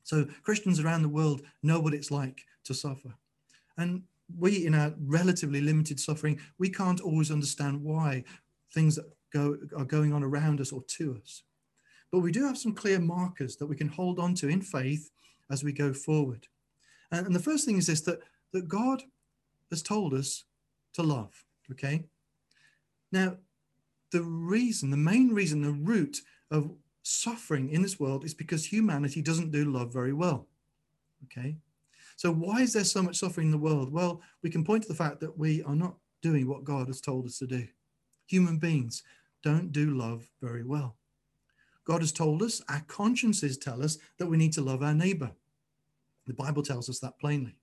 So 0.03 0.25
Christians 0.43 0.79
around 0.79 1.03
the 1.03 1.09
world 1.09 1.41
know 1.61 1.79
what 1.79 1.93
it's 1.93 2.11
like 2.11 2.41
to 2.65 2.73
suffer. 2.73 3.13
And 3.77 4.03
we, 4.37 4.65
in 4.65 4.75
our 4.75 4.93
relatively 4.99 5.61
limited 5.61 5.99
suffering, 5.99 6.39
we 6.57 6.69
can't 6.69 7.01
always 7.01 7.31
understand 7.31 7.83
why 7.83 8.23
things 8.73 8.99
go, 9.33 9.57
are 9.77 9.85
going 9.85 10.13
on 10.13 10.23
around 10.23 10.61
us 10.61 10.71
or 10.71 10.83
to 10.83 11.19
us. 11.21 11.43
But 12.11 12.19
we 12.19 12.31
do 12.31 12.45
have 12.45 12.57
some 12.57 12.73
clear 12.73 12.99
markers 12.99 13.55
that 13.57 13.67
we 13.67 13.75
can 13.75 13.87
hold 13.87 14.19
on 14.19 14.33
to 14.35 14.49
in 14.49 14.61
faith 14.61 15.11
as 15.51 15.63
we 15.63 15.71
go 15.71 15.93
forward. 15.93 16.47
And, 17.11 17.27
and 17.27 17.35
the 17.35 17.39
first 17.39 17.65
thing 17.65 17.77
is 17.77 17.87
this 17.87 18.01
that, 18.01 18.19
that 18.53 18.67
God 18.67 19.03
has 19.69 19.81
told 19.81 20.13
us 20.13 20.45
to 20.93 21.03
love. 21.03 21.45
Okay. 21.71 22.05
Now, 23.11 23.37
the 24.11 24.21
reason, 24.21 24.91
the 24.91 24.97
main 24.97 25.29
reason, 25.29 25.61
the 25.61 25.71
root 25.71 26.21
of 26.51 26.71
suffering 27.03 27.69
in 27.69 27.81
this 27.81 27.99
world 27.99 28.23
is 28.23 28.33
because 28.33 28.65
humanity 28.65 29.21
doesn't 29.21 29.51
do 29.51 29.65
love 29.65 29.93
very 29.93 30.13
well. 30.13 30.47
Okay. 31.25 31.57
So, 32.15 32.31
why 32.31 32.61
is 32.61 32.73
there 32.73 32.83
so 32.83 33.01
much 33.01 33.17
suffering 33.17 33.47
in 33.47 33.51
the 33.51 33.57
world? 33.57 33.91
Well, 33.91 34.21
we 34.43 34.49
can 34.49 34.63
point 34.63 34.83
to 34.83 34.89
the 34.89 34.95
fact 34.95 35.19
that 35.21 35.37
we 35.37 35.63
are 35.63 35.75
not 35.75 35.95
doing 36.21 36.47
what 36.47 36.63
God 36.63 36.87
has 36.87 37.01
told 37.01 37.25
us 37.25 37.37
to 37.39 37.47
do. 37.47 37.67
Human 38.27 38.57
beings 38.57 39.03
don't 39.43 39.71
do 39.71 39.91
love 39.91 40.29
very 40.41 40.63
well. 40.63 40.97
God 41.85 42.01
has 42.01 42.11
told 42.11 42.43
us, 42.43 42.61
our 42.69 42.83
consciences 42.87 43.57
tell 43.57 43.81
us 43.81 43.97
that 44.17 44.27
we 44.27 44.37
need 44.37 44.53
to 44.53 44.61
love 44.61 44.83
our 44.83 44.93
neighbor. 44.93 45.31
The 46.27 46.33
Bible 46.33 46.61
tells 46.61 46.89
us 46.89 46.99
that 46.99 47.17
plainly. 47.19 47.55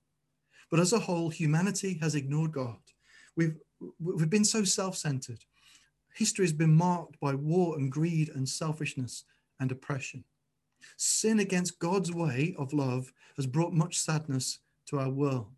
But 0.69 0.81
as 0.81 0.91
a 0.91 0.99
whole, 0.99 1.29
humanity 1.29 1.97
has 2.01 2.15
ignored 2.15 2.51
God. 2.51 2.79
We've, 3.37 3.55
we've 3.99 4.29
been 4.29 4.43
so 4.43 4.63
self 4.65 4.97
centered. 4.97 5.45
History 6.13 6.43
has 6.43 6.53
been 6.53 6.73
marked 6.73 7.19
by 7.19 7.35
war 7.35 7.77
and 7.77 7.91
greed 7.91 8.29
and 8.29 8.49
selfishness 8.49 9.23
and 9.59 9.71
oppression. 9.71 10.23
Sin 10.97 11.39
against 11.39 11.79
God's 11.79 12.11
way 12.11 12.55
of 12.57 12.73
love 12.73 13.13
has 13.35 13.45
brought 13.45 13.73
much 13.73 13.99
sadness 13.99 14.59
to 14.87 14.99
our 14.99 15.09
world. 15.09 15.53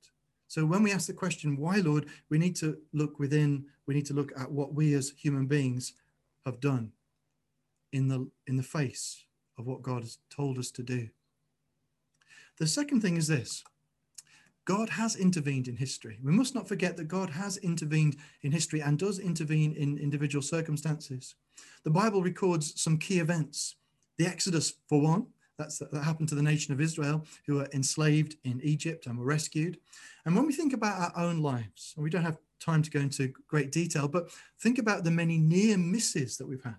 So 0.47 0.65
when 0.65 0.83
we 0.83 0.91
ask 0.91 1.07
the 1.07 1.13
question, 1.13 1.57
why, 1.57 1.77
Lord, 1.77 2.07
we 2.29 2.37
need 2.37 2.55
to 2.57 2.77
look 2.91 3.19
within, 3.19 3.65
we 3.85 3.93
need 3.93 4.05
to 4.07 4.13
look 4.13 4.31
at 4.37 4.51
what 4.51 4.73
we 4.73 4.93
as 4.95 5.13
human 5.15 5.45
beings 5.45 5.93
have 6.45 6.59
done 6.59 6.91
in 7.93 8.07
the 8.07 8.29
in 8.47 8.57
the 8.57 8.63
face 8.63 9.23
of 9.57 9.65
what 9.67 9.81
God 9.81 10.01
has 10.01 10.17
told 10.29 10.57
us 10.57 10.71
to 10.71 10.83
do. 10.83 11.09
The 12.57 12.67
second 12.67 13.01
thing 13.01 13.17
is 13.17 13.27
this. 13.27 13.63
God 14.69 14.89
has 14.89 15.15
intervened 15.15 15.67
in 15.67 15.77
history. 15.77 16.19
We 16.23 16.31
must 16.31 16.53
not 16.53 16.67
forget 16.67 16.95
that 16.97 17.07
God 17.07 17.31
has 17.31 17.57
intervened 17.57 18.17
in 18.43 18.51
history 18.51 18.81
and 18.81 18.99
does 18.99 19.17
intervene 19.17 19.73
in 19.73 19.97
individual 19.97 20.43
circumstances. 20.43 21.33
The 21.83 21.89
Bible 21.89 22.21
records 22.21 22.79
some 22.79 22.99
key 22.99 23.17
events. 23.17 23.77
The 24.19 24.27
Exodus, 24.27 24.75
for 24.87 25.01
one, 25.01 25.25
that's, 25.57 25.79
that 25.79 26.03
happened 26.03 26.29
to 26.29 26.35
the 26.35 26.43
nation 26.43 26.71
of 26.71 26.81
Israel, 26.81 27.25
who 27.47 27.55
were 27.55 27.67
enslaved 27.73 28.35
in 28.43 28.61
Egypt 28.61 29.07
and 29.07 29.17
were 29.17 29.25
rescued. 29.25 29.79
And 30.23 30.35
when 30.35 30.45
we 30.45 30.53
think 30.53 30.73
about 30.73 31.15
our 31.15 31.25
own 31.25 31.41
lives, 31.41 31.95
and 31.95 32.03
we 32.03 32.11
don't 32.11 32.21
have 32.21 32.37
time 32.59 32.83
to 32.83 32.91
go 32.91 32.99
into 32.99 33.33
great 33.47 33.71
detail, 33.71 34.07
but 34.07 34.29
think 34.61 34.77
about 34.77 35.03
the 35.03 35.09
many 35.09 35.39
near 35.39 35.79
misses 35.79 36.37
that 36.37 36.47
we've 36.47 36.63
had. 36.63 36.75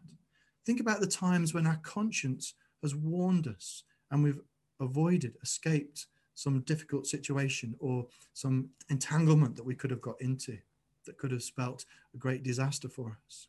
Think 0.64 0.78
about 0.78 1.00
the 1.00 1.08
times 1.08 1.54
when 1.54 1.66
our 1.66 1.80
conscience 1.82 2.54
has 2.82 2.94
warned 2.94 3.48
us 3.48 3.82
and 4.12 4.22
we've 4.22 4.40
avoided, 4.78 5.38
escaped 5.42 6.06
some 6.40 6.60
difficult 6.60 7.06
situation 7.06 7.74
or 7.78 8.06
some 8.32 8.70
entanglement 8.88 9.56
that 9.56 9.64
we 9.64 9.74
could 9.74 9.90
have 9.90 10.00
got 10.00 10.20
into 10.20 10.56
that 11.04 11.18
could 11.18 11.30
have 11.30 11.42
spelt 11.42 11.84
a 12.14 12.16
great 12.16 12.42
disaster 12.42 12.88
for 12.88 13.18
us. 13.26 13.48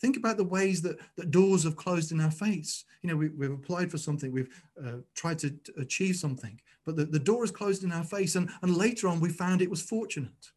Think 0.00 0.16
about 0.16 0.36
the 0.36 0.44
ways 0.44 0.82
that, 0.82 0.98
that 1.16 1.30
doors 1.30 1.62
have 1.62 1.76
closed 1.76 2.10
in 2.10 2.20
our 2.20 2.30
face. 2.30 2.84
You 3.02 3.10
know, 3.10 3.16
we, 3.16 3.28
we've 3.28 3.52
applied 3.52 3.90
for 3.90 3.98
something, 3.98 4.32
we've 4.32 4.62
uh, 4.84 4.98
tried 5.14 5.38
to, 5.40 5.54
achieve 5.78 6.16
something, 6.16 6.60
but 6.84 6.96
the, 6.96 7.04
the 7.04 7.18
door 7.18 7.44
is 7.44 7.52
closed 7.52 7.84
in 7.84 7.92
our 7.92 8.04
face. 8.04 8.34
And, 8.34 8.50
and 8.62 8.76
later 8.76 9.06
on, 9.06 9.20
we 9.20 9.28
found 9.28 9.62
it 9.62 9.70
was 9.70 9.82
fortunate. 9.82 10.50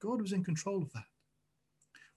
God 0.00 0.20
was 0.20 0.32
in 0.32 0.44
control 0.44 0.82
of 0.82 0.92
that. 0.92 1.04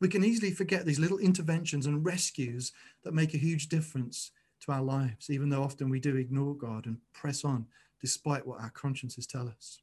We 0.02 0.10
can 0.10 0.26
easily 0.26 0.52
forget 0.52 0.86
these 0.86 1.00
little 1.00 1.20
interventions 1.20 1.86
and 1.86 2.06
rescues 2.06 2.74
that 3.04 3.14
make 3.14 3.34
a 3.34 3.38
huge 3.38 3.70
difference 3.70 4.32
to 4.62 4.74
our 4.74 4.82
lives, 4.82 5.30
even 5.30 5.50
though 5.50 5.64
often 5.64 5.90
we 5.90 6.02
do 6.02 6.18
ignore 6.18 6.56
God 6.56 6.86
and 6.86 6.98
press 7.14 7.46
on 7.46 7.66
despite 8.02 8.46
what 8.46 8.60
our 8.60 8.72
consciences 8.72 9.26
tell 9.26 9.48
us. 9.48 9.82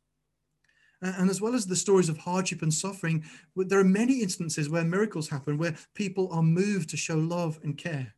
And 1.02 1.28
as 1.28 1.40
well 1.40 1.54
as 1.54 1.66
the 1.66 1.74
stories 1.74 2.08
of 2.08 2.18
hardship 2.18 2.62
and 2.62 2.72
suffering, 2.72 3.24
there 3.56 3.80
are 3.80 3.84
many 3.84 4.22
instances 4.22 4.68
where 4.68 4.84
miracles 4.84 5.28
happen, 5.28 5.58
where 5.58 5.76
people 5.94 6.28
are 6.32 6.44
moved 6.44 6.90
to 6.90 6.96
show 6.96 7.16
love 7.16 7.58
and 7.64 7.76
care. 7.76 8.14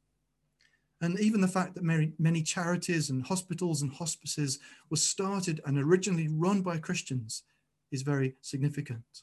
And 1.01 1.19
even 1.19 1.41
the 1.41 1.49
fact 1.49 1.75
that 1.75 1.85
many, 1.85 2.43
charities 2.43 3.11
and 3.11 3.23
hospitals 3.27 3.83
and 3.83 3.93
hospices 3.93 4.59
were 4.91 4.97
started 4.97 5.61
and 5.67 5.79
originally 5.79 6.29
run 6.29 6.63
by 6.63 6.79
Christians 6.79 7.43
is 7.91 8.03
very 8.03 8.37
significant. 8.43 9.23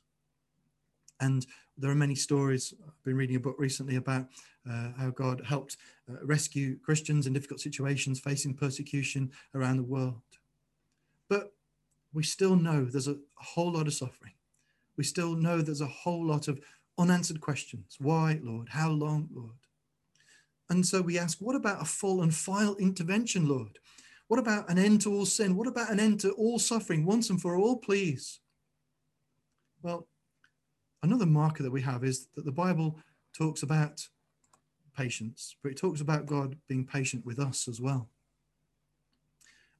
And 1.20 1.46
there 1.78 1.92
are 1.92 1.96
many 1.96 2.16
stories. 2.16 2.74
I've 2.86 3.04
been 3.04 3.16
reading 3.16 3.36
a 3.36 3.40
book 3.40 3.56
recently 3.60 3.96
about 3.96 4.28
uh, 4.70 4.92
how 4.98 5.12
God 5.12 5.42
helped 5.46 5.78
uh, 6.10 6.24
rescue 6.24 6.78
Christians 6.80 7.28
in 7.28 7.34
difficult 7.34 7.60
situations 7.60 8.20
facing 8.20 8.56
persecution 8.56 9.32
around 9.56 9.78
the 9.78 9.84
world. 9.84 10.22
But 11.32 11.54
we 12.12 12.24
still 12.24 12.58
know 12.58 12.84
there's 12.84 13.08
a, 13.08 13.16
whole 13.36 13.72
lot 13.72 13.88
of 13.88 13.94
suffering. 13.94 14.34
We 14.98 15.06
still 15.06 15.34
know 15.34 15.62
there's 15.62 15.80
a 15.80 15.88
whole 15.88 16.26
lot 16.26 16.50
of 16.50 16.60
unanswered 16.98 17.40
questions. 17.40 17.96
Why, 18.00 18.42
Lord? 18.44 18.68
How 18.68 18.90
long, 18.90 19.30
Lord? 19.34 19.56
And 20.70 20.86
so 20.86 21.02
we 21.02 21.18
ask, 21.18 21.38
what 21.40 21.56
about 21.56 21.82
a 21.82 21.86
full 21.86 22.22
and 22.22 22.36
final 22.36 22.76
intervention, 22.76 23.48
Lord? 23.48 23.80
What 24.28 24.42
about 24.42 24.70
an 24.70 24.78
end 24.78 25.00
to 25.04 25.14
all 25.14 25.26
sin? 25.26 25.56
What 25.56 25.70
about 25.70 25.90
an 25.90 26.02
end 26.02 26.20
to 26.20 26.32
all 26.32 26.60
suffering 26.60 27.06
once 27.06 27.30
and 27.30 27.42
for 27.42 27.56
all, 27.56 27.78
please? 27.78 28.42
Well, 29.82 30.10
another 31.02 31.26
marker 31.26 31.64
that 31.64 31.72
we 31.72 31.82
have 31.84 32.04
is 32.04 32.28
that 32.36 32.44
the 32.44 32.52
Bible 32.52 33.00
talks 33.34 33.64
about 33.64 34.06
patience, 34.98 35.56
but 35.64 35.72
it 35.72 35.78
talks 35.78 36.02
about 36.02 36.26
God 36.26 36.58
being 36.68 36.86
patient 36.86 37.26
with 37.26 37.40
us 37.40 37.70
as 37.70 37.80
well. 37.80 38.10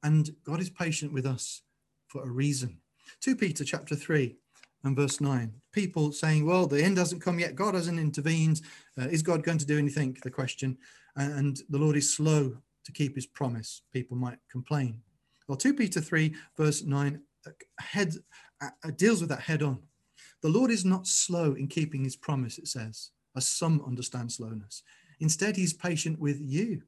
And 0.02 0.30
God 0.44 0.60
is 0.60 0.70
patient 0.70 1.12
with 1.12 1.26
us 1.26 1.62
for 2.08 2.24
a 2.24 2.30
reason. 2.30 2.78
2 3.20 3.36
Peter 3.36 3.64
chapter 3.64 3.94
3 3.94 4.36
and 4.84 4.96
verse 4.96 5.20
9. 5.20 5.52
People 5.72 6.12
saying, 6.12 6.44
well, 6.44 6.66
the 6.66 6.82
end 6.82 6.98
hasn't 6.98 7.22
come 7.22 7.38
yet. 7.38 7.54
God 7.54 7.74
hasn't 7.74 7.98
intervened. 7.98 8.60
Uh, 9.00 9.08
is 9.08 9.22
God 9.22 9.44
going 9.44 9.58
to 9.58 9.66
do 9.66 9.78
anything? 9.78 10.16
The 10.22 10.30
question. 10.30 10.76
And 11.16 11.60
the 11.68 11.78
Lord 11.78 11.96
is 11.96 12.14
slow 12.14 12.56
to 12.84 12.92
keep 12.92 13.14
his 13.14 13.26
promise. 13.26 13.82
People 13.92 14.16
might 14.16 14.38
complain. 14.50 15.00
Well, 15.48 15.56
2 15.56 15.74
Peter 15.74 16.00
3 16.00 16.34
verse 16.56 16.82
9 16.82 17.20
uh, 17.46 17.50
head, 17.78 18.14
uh, 18.60 18.90
deals 18.96 19.20
with 19.20 19.30
that 19.30 19.40
head 19.40 19.62
on. 19.62 19.80
The 20.42 20.48
Lord 20.48 20.70
is 20.70 20.84
not 20.84 21.06
slow 21.06 21.54
in 21.54 21.68
keeping 21.68 22.04
his 22.04 22.16
promise, 22.16 22.58
it 22.58 22.68
says, 22.68 23.10
as 23.36 23.46
some 23.46 23.82
understand 23.86 24.32
slowness. 24.32 24.82
Instead, 25.20 25.56
he's 25.56 25.72
patient 25.72 26.18
with 26.18 26.40
you, 26.40 26.82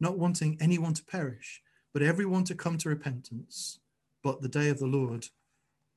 not 0.00 0.18
wanting 0.18 0.56
anyone 0.60 0.94
to 0.94 1.04
perish, 1.04 1.62
but 1.92 2.02
everyone 2.02 2.44
to 2.44 2.54
come 2.54 2.78
to 2.78 2.88
repentance. 2.88 3.80
But 4.22 4.42
the 4.42 4.48
day 4.48 4.68
of 4.68 4.78
the 4.78 4.86
Lord 4.86 5.26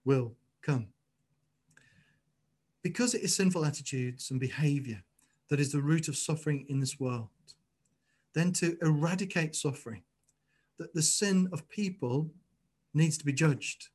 will 0.06 0.34
come. 0.62 0.88
Because 2.84 3.14
it 3.14 3.22
is 3.22 3.36
sinful 3.36 3.66
attitudes 3.66 4.32
and 4.32 4.40
behavior 4.40 5.04
that 5.50 5.60
is 5.60 5.72
the 5.72 5.82
root 5.82 6.08
of 6.08 6.16
suffering 6.16 6.66
in 6.70 6.80
this 6.80 7.00
world, 7.00 7.30
then 8.34 8.54
to 8.54 8.78
eradicate 8.82 9.56
suffering, 9.56 10.04
that 10.78 10.94
the 10.94 11.02
sin 11.02 11.50
of 11.52 11.68
people 11.70 12.32
needs 12.94 13.18
to 13.18 13.26
be 13.26 13.34
judged. 13.34 13.90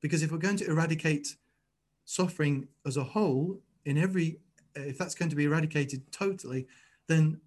Because 0.00 0.22
if 0.22 0.30
we're 0.30 0.38
going 0.38 0.56
to 0.56 0.70
eradicate 0.70 1.36
suffering 2.04 2.68
as 2.86 2.96
a 2.96 3.04
whole, 3.04 3.60
in 3.84 3.98
every, 3.98 4.38
if 4.74 4.96
that's 4.98 5.14
going 5.14 5.30
to 5.30 5.36
be 5.36 5.44
eradicated 5.44 6.10
totally, 6.12 6.66
then 7.08 7.40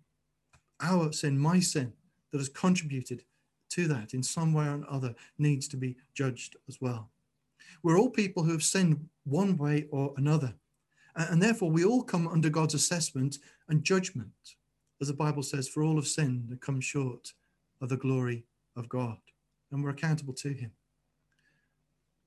our 0.82 1.12
sin, 1.12 1.40
my 1.40 1.60
sin, 1.60 1.94
that 2.32 2.40
has 2.40 2.50
contributed 2.50 3.24
to 3.74 3.88
that 3.88 4.14
in 4.14 4.24
some 4.24 4.54
way 4.54 4.66
or 4.66 4.76
another 4.76 5.16
needs 5.38 5.68
to 5.70 5.78
be 5.78 5.96
judged 6.14 6.56
as 6.68 6.80
well. 6.80 7.10
We're 7.82 8.00
all 8.00 8.10
people 8.10 8.44
who 8.44 8.52
have 8.52 8.64
sinned 8.64 9.08
one 9.26 9.58
way 9.58 9.88
or 9.92 10.14
another. 10.18 10.54
And 11.16 11.42
therefore, 11.42 11.70
we 11.70 11.86
all 11.86 12.04
come 12.04 12.28
under 12.28 12.50
God's 12.50 12.74
assessment 12.74 13.38
and 13.70 13.84
judgment. 13.84 14.32
As 15.02 15.10
the 15.10 15.14
Bible 15.14 15.44
says, 15.44 15.68
for 15.68 15.84
all 15.84 15.96
have 15.96 16.08
sinned 16.08 16.50
and 16.50 16.62
come 16.62 16.82
short 16.82 17.34
of 17.82 17.90
the 17.90 17.98
glory 17.98 18.46
of 18.76 18.90
God. 18.90 19.18
And 19.72 19.84
we're 19.84 19.92
accountable 19.92 20.34
to 20.36 20.50
Him. 20.50 20.72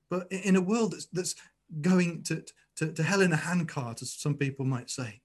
But 0.09 0.31
in 0.31 0.55
a 0.55 0.61
world 0.61 0.93
that's, 0.93 1.05
that's 1.07 1.35
going 1.81 2.23
to, 2.23 2.45
to, 2.77 2.93
to 2.93 3.03
hell 3.03 3.21
in 3.21 3.33
a 3.33 3.37
handcart, 3.37 4.01
as 4.01 4.13
some 4.13 4.35
people 4.35 4.65
might 4.65 4.89
say, 4.89 5.21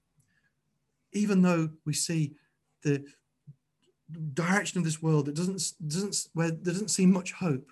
even 1.13 1.41
though 1.41 1.69
we 1.85 1.93
see 1.93 2.33
the, 2.81 3.05
direction 4.33 4.77
of 4.77 4.83
this 4.83 5.01
world 5.01 5.25
that 5.25 5.35
doesn't 5.35 5.73
doesn't 5.87 6.27
where 6.33 6.51
there 6.51 6.73
doesn't 6.73 6.89
seem 6.89 7.11
much 7.11 7.31
hope 7.31 7.71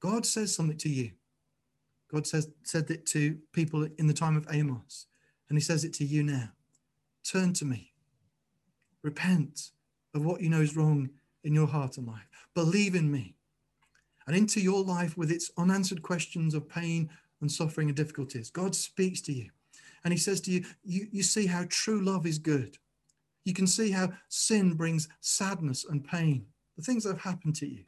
god 0.00 0.24
says 0.24 0.54
something 0.54 0.78
to 0.78 0.88
you. 0.88 1.12
God 2.10 2.26
says 2.26 2.48
said 2.64 2.90
it 2.90 3.06
to 3.06 3.38
people 3.52 3.86
in 3.98 4.06
the 4.06 4.14
time 4.14 4.36
of 4.36 4.46
amos 4.50 5.06
and 5.48 5.56
he 5.56 5.62
says 5.62 5.84
it 5.84 5.92
to 5.94 6.04
you 6.04 6.22
now. 6.22 6.50
Turn 7.24 7.52
to 7.54 7.64
me. 7.64 7.92
Repent 9.02 9.70
of 10.14 10.24
what 10.24 10.40
you 10.40 10.48
know 10.48 10.60
is 10.60 10.76
wrong 10.76 11.10
in 11.44 11.54
your 11.54 11.66
heart 11.66 11.98
and 11.98 12.06
life. 12.06 12.28
Believe 12.54 12.94
in 12.94 13.10
me. 13.10 13.36
And 14.26 14.36
into 14.36 14.60
your 14.60 14.82
life 14.82 15.16
with 15.16 15.30
its 15.30 15.50
unanswered 15.56 16.02
questions 16.02 16.54
of 16.54 16.68
pain 16.68 17.10
and 17.40 17.50
suffering 17.50 17.88
and 17.88 17.96
difficulties. 17.96 18.50
God 18.50 18.74
speaks 18.74 19.20
to 19.22 19.32
you 19.32 19.50
and 20.04 20.12
he 20.12 20.18
says 20.18 20.40
to 20.42 20.50
you 20.50 20.64
you, 20.82 21.06
you 21.12 21.22
see 21.22 21.46
how 21.46 21.64
true 21.68 22.00
love 22.00 22.26
is 22.26 22.38
good 22.38 22.76
you 23.44 23.54
can 23.54 23.66
see 23.66 23.90
how 23.90 24.12
sin 24.28 24.74
brings 24.74 25.08
sadness 25.20 25.84
and 25.84 26.04
pain. 26.04 26.46
The 26.76 26.82
things 26.82 27.04
that 27.04 27.10
have 27.10 27.22
happened 27.22 27.56
to 27.56 27.66
you. 27.66 27.84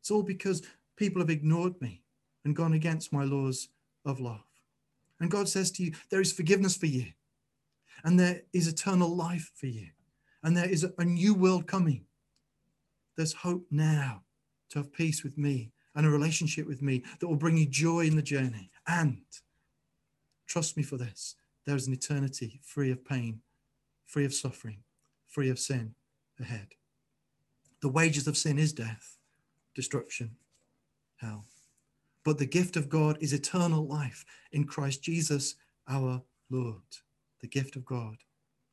It's 0.00 0.10
all 0.10 0.22
because 0.22 0.62
people 0.96 1.20
have 1.20 1.30
ignored 1.30 1.80
me 1.80 2.02
and 2.44 2.54
gone 2.54 2.74
against 2.74 3.12
my 3.12 3.24
laws 3.24 3.68
of 4.04 4.20
love. 4.20 4.44
And 5.20 5.30
God 5.30 5.48
says 5.48 5.70
to 5.72 5.84
you, 5.84 5.92
there 6.10 6.20
is 6.20 6.32
forgiveness 6.32 6.76
for 6.76 6.86
you, 6.86 7.06
and 8.02 8.18
there 8.18 8.42
is 8.52 8.68
eternal 8.68 9.14
life 9.14 9.50
for 9.54 9.66
you, 9.66 9.88
and 10.42 10.56
there 10.56 10.68
is 10.68 10.86
a 10.98 11.04
new 11.04 11.34
world 11.34 11.66
coming. 11.66 12.04
There's 13.16 13.32
hope 13.32 13.66
now 13.70 14.22
to 14.70 14.80
have 14.80 14.92
peace 14.92 15.22
with 15.22 15.38
me 15.38 15.70
and 15.94 16.04
a 16.04 16.10
relationship 16.10 16.66
with 16.66 16.82
me 16.82 17.04
that 17.18 17.28
will 17.28 17.36
bring 17.36 17.56
you 17.56 17.66
joy 17.66 18.00
in 18.00 18.16
the 18.16 18.22
journey. 18.22 18.70
And 18.86 19.22
trust 20.46 20.76
me 20.76 20.82
for 20.82 20.96
this 20.96 21.36
there 21.66 21.76
is 21.76 21.86
an 21.86 21.94
eternity 21.94 22.60
free 22.62 22.90
of 22.90 23.04
pain, 23.04 23.40
free 24.14 24.24
of 24.24 24.32
suffering, 24.32 24.78
free 25.26 25.50
of 25.50 25.58
sin 25.58 25.92
ahead. 26.38 26.68
The 27.82 27.88
wages 27.88 28.28
of 28.28 28.36
sin 28.36 28.60
is 28.60 28.72
death, 28.72 29.18
destruction, 29.74 30.30
hell. 31.16 31.46
But 32.24 32.38
the 32.38 32.46
gift 32.46 32.76
of 32.76 32.88
God 32.88 33.18
is 33.20 33.32
eternal 33.32 33.88
life 33.88 34.24
in 34.52 34.68
Christ 34.68 35.02
Jesus 35.02 35.56
our 35.88 36.22
Lord. 36.48 36.76
The 37.40 37.48
gift 37.48 37.74
of 37.74 37.84
God 37.84 38.18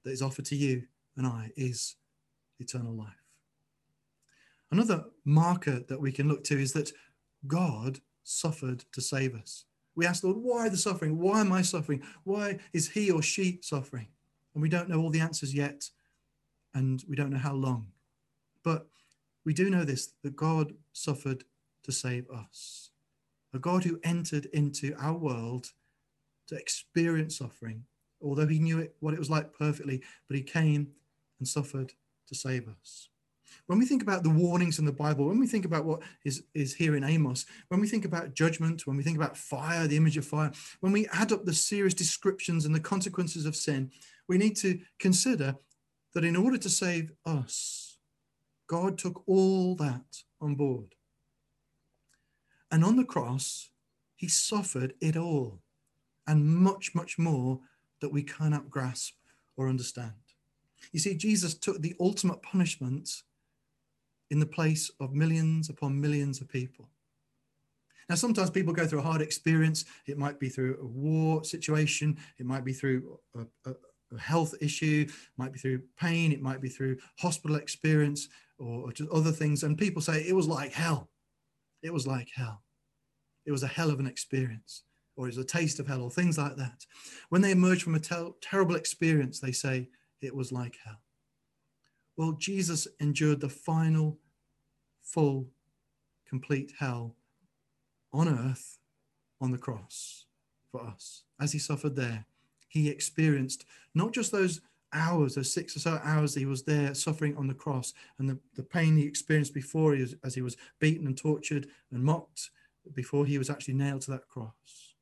that 0.03 0.12
is 0.12 0.21
offered 0.21 0.45
to 0.45 0.55
you 0.55 0.83
and 1.17 1.25
I 1.25 1.51
is 1.57 1.95
eternal 2.60 2.93
life. 2.93 3.25
Another 4.69 5.05
marker 5.25 5.79
that 5.89 6.00
we 6.00 6.12
can 6.12 6.27
look 6.27 6.43
to 6.43 6.62
is 6.62 6.71
that 6.74 6.91
God 7.48 8.00
suffered 8.24 8.86
to 8.91 9.01
save 9.01 9.33
us. 9.33 9.65
We 9.95 10.05
ask, 10.05 10.24
Lord, 10.24 10.38
why 10.38 10.69
the 10.69 10.77
suffering? 10.77 11.17
Why 11.17 11.41
am 11.41 11.51
I 11.51 11.63
suffering? 11.63 12.03
Why 12.25 12.60
is 12.74 12.89
he 12.89 13.10
or 13.10 13.24
she 13.24 13.57
suffering? 13.63 14.10
And 14.53 14.62
we 14.62 14.70
don't 14.70 14.89
know 14.89 15.01
all 15.01 15.10
the 15.10 15.22
answers 15.22 15.53
yet, 15.53 15.89
and 16.74 17.03
we 17.08 17.15
don't 17.15 17.31
know 17.31 17.38
how 17.38 17.53
long. 17.53 17.88
But 18.63 18.88
we 19.46 19.53
do 19.53 19.70
know 19.70 19.84
this 19.84 20.13
that 20.24 20.36
God 20.36 20.74
suffered 20.93 21.43
to 21.84 21.91
save 21.91 22.29
us. 22.29 22.91
A 23.53 23.60
God 23.60 23.84
who 23.84 24.00
entered 24.03 24.46
into 24.53 24.96
our 25.00 25.17
world 25.17 25.72
to 26.48 26.55
experience 26.55 27.38
suffering, 27.38 27.84
although 28.22 28.48
he 28.48 28.60
knew 28.60 28.79
it, 28.79 28.96
what 29.00 29.13
it 29.13 29.20
was 29.20 29.29
like 29.29 29.53
perfectly, 29.53 30.01
but 30.27 30.38
he 30.38 30.43
came 30.43 30.88
and 31.39 31.48
suffered 31.48 31.93
to 32.27 32.36
save 32.36 32.67
us. 32.67 33.10
When 33.67 33.79
we 33.79 33.86
think 33.86 34.01
about 34.01 34.24
the 34.24 34.29
warnings 34.29 34.79
in 34.79 34.86
the 34.86 34.91
Bible, 34.91 35.25
when 35.25 35.39
we 35.39 35.48
think 35.48 35.65
about 35.65 35.86
what 35.86 36.01
is, 36.25 36.43
is 36.53 36.74
here 36.74 36.96
in 36.96 37.03
Amos, 37.03 37.46
when 37.70 37.79
we 37.79 37.88
think 37.88 38.05
about 38.05 38.34
judgment, 38.34 38.86
when 38.86 38.98
we 38.98 39.03
think 39.03 39.17
about 39.17 39.38
fire, 39.38 39.88
the 39.88 39.98
image 39.98 40.17
of 40.17 40.25
fire, 40.25 40.51
when 40.79 40.91
we 40.91 41.08
add 41.13 41.31
up 41.31 41.46
the 41.46 41.53
serious 41.53 41.93
descriptions 41.93 42.65
and 42.65 42.74
the 42.74 42.79
consequences 42.79 43.46
of 43.46 43.55
sin, 43.55 43.91
we 44.27 44.38
need 44.38 44.55
to 44.58 44.79
consider 45.00 45.55
that 46.13 46.24
in 46.24 46.36
order 46.36 46.58
to 46.58 46.70
save 46.70 47.12
us, 47.25 47.98
God 48.67 48.98
took 48.98 49.24
all 49.27 49.75
that 49.75 50.24
on 50.39 50.55
board. 50.55 50.96
And 52.72 52.84
on 52.86 52.96
the 52.96 53.03
cross, 53.03 53.70
he 54.15 54.27
suffered 54.27 54.93
it 55.01 55.17
all 55.17 55.62
and 56.27 56.46
much, 56.46 56.96
much 56.96 57.17
more 57.17 57.60
that 58.00 58.12
we 58.12 58.24
cannot 58.24 58.70
grasp 58.70 59.13
or 59.58 59.67
understand. 59.67 60.13
You 60.91 61.00
see, 61.00 61.15
Jesus 61.15 61.53
took 61.53 61.81
the 61.81 61.96
ultimate 62.00 62.41
punishment 62.41 63.10
in 64.31 64.39
the 64.39 64.45
place 64.45 64.89
of 65.00 65.13
millions 65.13 65.69
upon 65.69 66.00
millions 66.00 66.41
of 66.41 66.50
people. 66.50 66.89
Now, 68.09 68.15
sometimes 68.15 68.50
people 68.50 68.73
go 68.73 68.88
through 68.88 69.00
a 69.00 69.03
hard 69.03 69.21
experience. 69.21 69.85
It 70.07 70.17
might 70.17 70.39
be 70.39 70.50
through 70.50 70.79
a 70.81 70.85
war 70.85 71.43
situation, 71.43 72.17
it 72.39 72.45
might 72.45 72.65
be 72.65 72.73
through 72.73 73.19
a, 73.35 73.41
a, 73.69 73.73
a 74.13 74.19
health 74.19 74.55
issue, 74.59 75.05
it 75.07 75.13
might 75.38 75.53
be 75.53 75.59
through 75.59 75.81
pain, 76.00 76.31
it 76.31 76.41
might 76.41 76.61
be 76.61 76.69
through 76.69 76.97
hospital 77.19 77.57
experience 77.57 78.27
or, 78.57 78.88
or 78.88 78.91
just 78.91 79.09
other 79.11 79.31
things. 79.31 79.63
And 79.63 79.77
people 79.77 80.01
say 80.01 80.21
it 80.27 80.35
was 80.35 80.47
like 80.47 80.73
hell. 80.73 81.09
It 81.83 81.93
was 81.93 82.07
like 82.07 82.29
hell. 82.33 82.63
It 83.45 83.51
was 83.51 83.63
a 83.63 83.67
hell 83.67 83.89
of 83.89 84.00
an 84.00 84.07
experience, 84.07 84.83
or 85.15 85.25
it 85.25 85.35
was 85.35 85.38
a 85.38 85.43
taste 85.43 85.79
of 85.79 85.88
hell, 85.88 86.01
or 86.01 86.11
things 86.11 86.38
like 86.38 86.55
that. 86.57 86.85
When 87.29 87.41
they 87.41 87.51
emerge 87.51 87.83
from 87.83 87.95
a 87.95 88.00
ter- 88.00 88.31
terrible 88.41 88.75
experience, 88.75 89.39
they 89.39 89.51
say 89.51 89.89
it 90.21 90.35
was 90.35 90.51
like 90.51 90.77
hell. 90.85 91.01
Well, 92.17 92.33
Jesus 92.33 92.87
endured 92.99 93.41
the 93.41 93.49
final, 93.49 94.19
full, 95.01 95.47
complete 96.27 96.73
hell 96.79 97.15
on 98.13 98.27
earth 98.27 98.77
on 99.39 99.51
the 99.51 99.57
cross 99.57 100.25
for 100.71 100.81
us. 100.81 101.23
As 101.39 101.51
he 101.51 101.59
suffered 101.59 101.95
there, 101.95 102.25
he 102.67 102.89
experienced 102.89 103.65
not 103.93 104.13
just 104.13 104.31
those 104.31 104.61
hours, 104.93 105.35
those 105.35 105.53
six 105.53 105.75
or 105.75 105.79
so 105.79 106.00
hours 106.03 106.35
he 106.35 106.45
was 106.45 106.63
there 106.63 106.93
suffering 106.93 107.35
on 107.37 107.47
the 107.47 107.53
cross, 107.53 107.93
and 108.19 108.29
the, 108.29 108.37
the 108.55 108.63
pain 108.63 108.97
he 108.97 109.05
experienced 109.05 109.53
before 109.53 109.93
he 109.93 110.01
was, 110.01 110.15
as 110.24 110.35
he 110.35 110.41
was 110.41 110.57
beaten 110.79 111.07
and 111.07 111.17
tortured 111.17 111.67
and 111.91 112.03
mocked 112.03 112.50
before 112.93 113.25
he 113.25 113.37
was 113.37 113.50
actually 113.50 113.74
nailed 113.74 114.01
to 114.01 114.11
that 114.11 114.27
cross. 114.27 114.95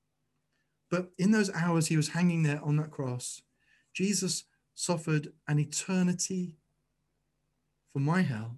But 0.90 1.12
in 1.18 1.32
those 1.32 1.52
hours 1.54 1.88
he 1.88 1.98
was 1.98 2.10
hanging 2.10 2.44
there 2.44 2.64
on 2.64 2.78
that 2.78 2.92
cross, 2.92 3.42
Jesus 3.94 4.46
suffered 4.74 5.34
an 5.48 5.60
eternity 5.60 6.56
for 7.92 8.00
my 8.00 8.22
hell 8.22 8.58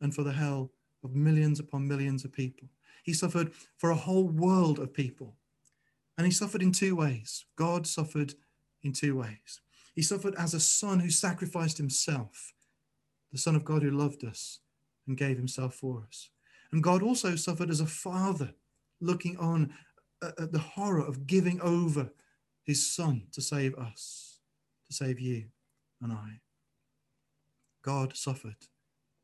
and 0.00 0.14
for 0.14 0.22
the 0.22 0.32
hell 0.32 0.70
of 1.02 1.14
millions 1.14 1.60
upon 1.60 1.88
millions 1.88 2.24
of 2.24 2.32
people. 2.32 2.68
He 3.02 3.12
suffered 3.12 3.52
for 3.78 3.90
a 3.90 3.94
whole 3.94 4.28
world 4.28 4.78
of 4.78 4.92
people. 4.92 5.36
And 6.18 6.26
he 6.26 6.32
suffered 6.32 6.62
in 6.62 6.72
two 6.72 6.96
ways. 6.96 7.44
God 7.56 7.86
suffered 7.86 8.34
in 8.82 8.92
two 8.92 9.16
ways. 9.16 9.60
He 9.94 10.02
suffered 10.02 10.34
as 10.36 10.54
a 10.54 10.60
son 10.60 11.00
who 11.00 11.10
sacrificed 11.10 11.78
himself, 11.78 12.52
the 13.32 13.38
Son 13.38 13.56
of 13.56 13.64
God 13.64 13.82
who 13.82 13.90
loved 13.90 14.24
us 14.24 14.60
and 15.06 15.16
gave 15.16 15.36
himself 15.36 15.74
for 15.74 16.04
us. 16.06 16.30
And 16.72 16.82
God 16.82 17.02
also 17.02 17.36
suffered 17.36 17.70
as 17.70 17.80
a 17.80 17.86
father, 17.86 18.52
looking 19.00 19.36
on 19.38 19.72
uh, 20.22 20.32
at 20.38 20.52
the 20.52 20.58
horror 20.58 21.00
of 21.00 21.26
giving 21.26 21.60
over 21.60 22.10
his 22.64 22.86
son 22.86 23.22
to 23.32 23.40
save 23.40 23.74
us, 23.76 24.40
to 24.88 24.94
save 24.94 25.20
you 25.20 25.44
and 26.02 26.12
I. 26.12 26.40
God 27.86 28.16
suffered 28.16 28.56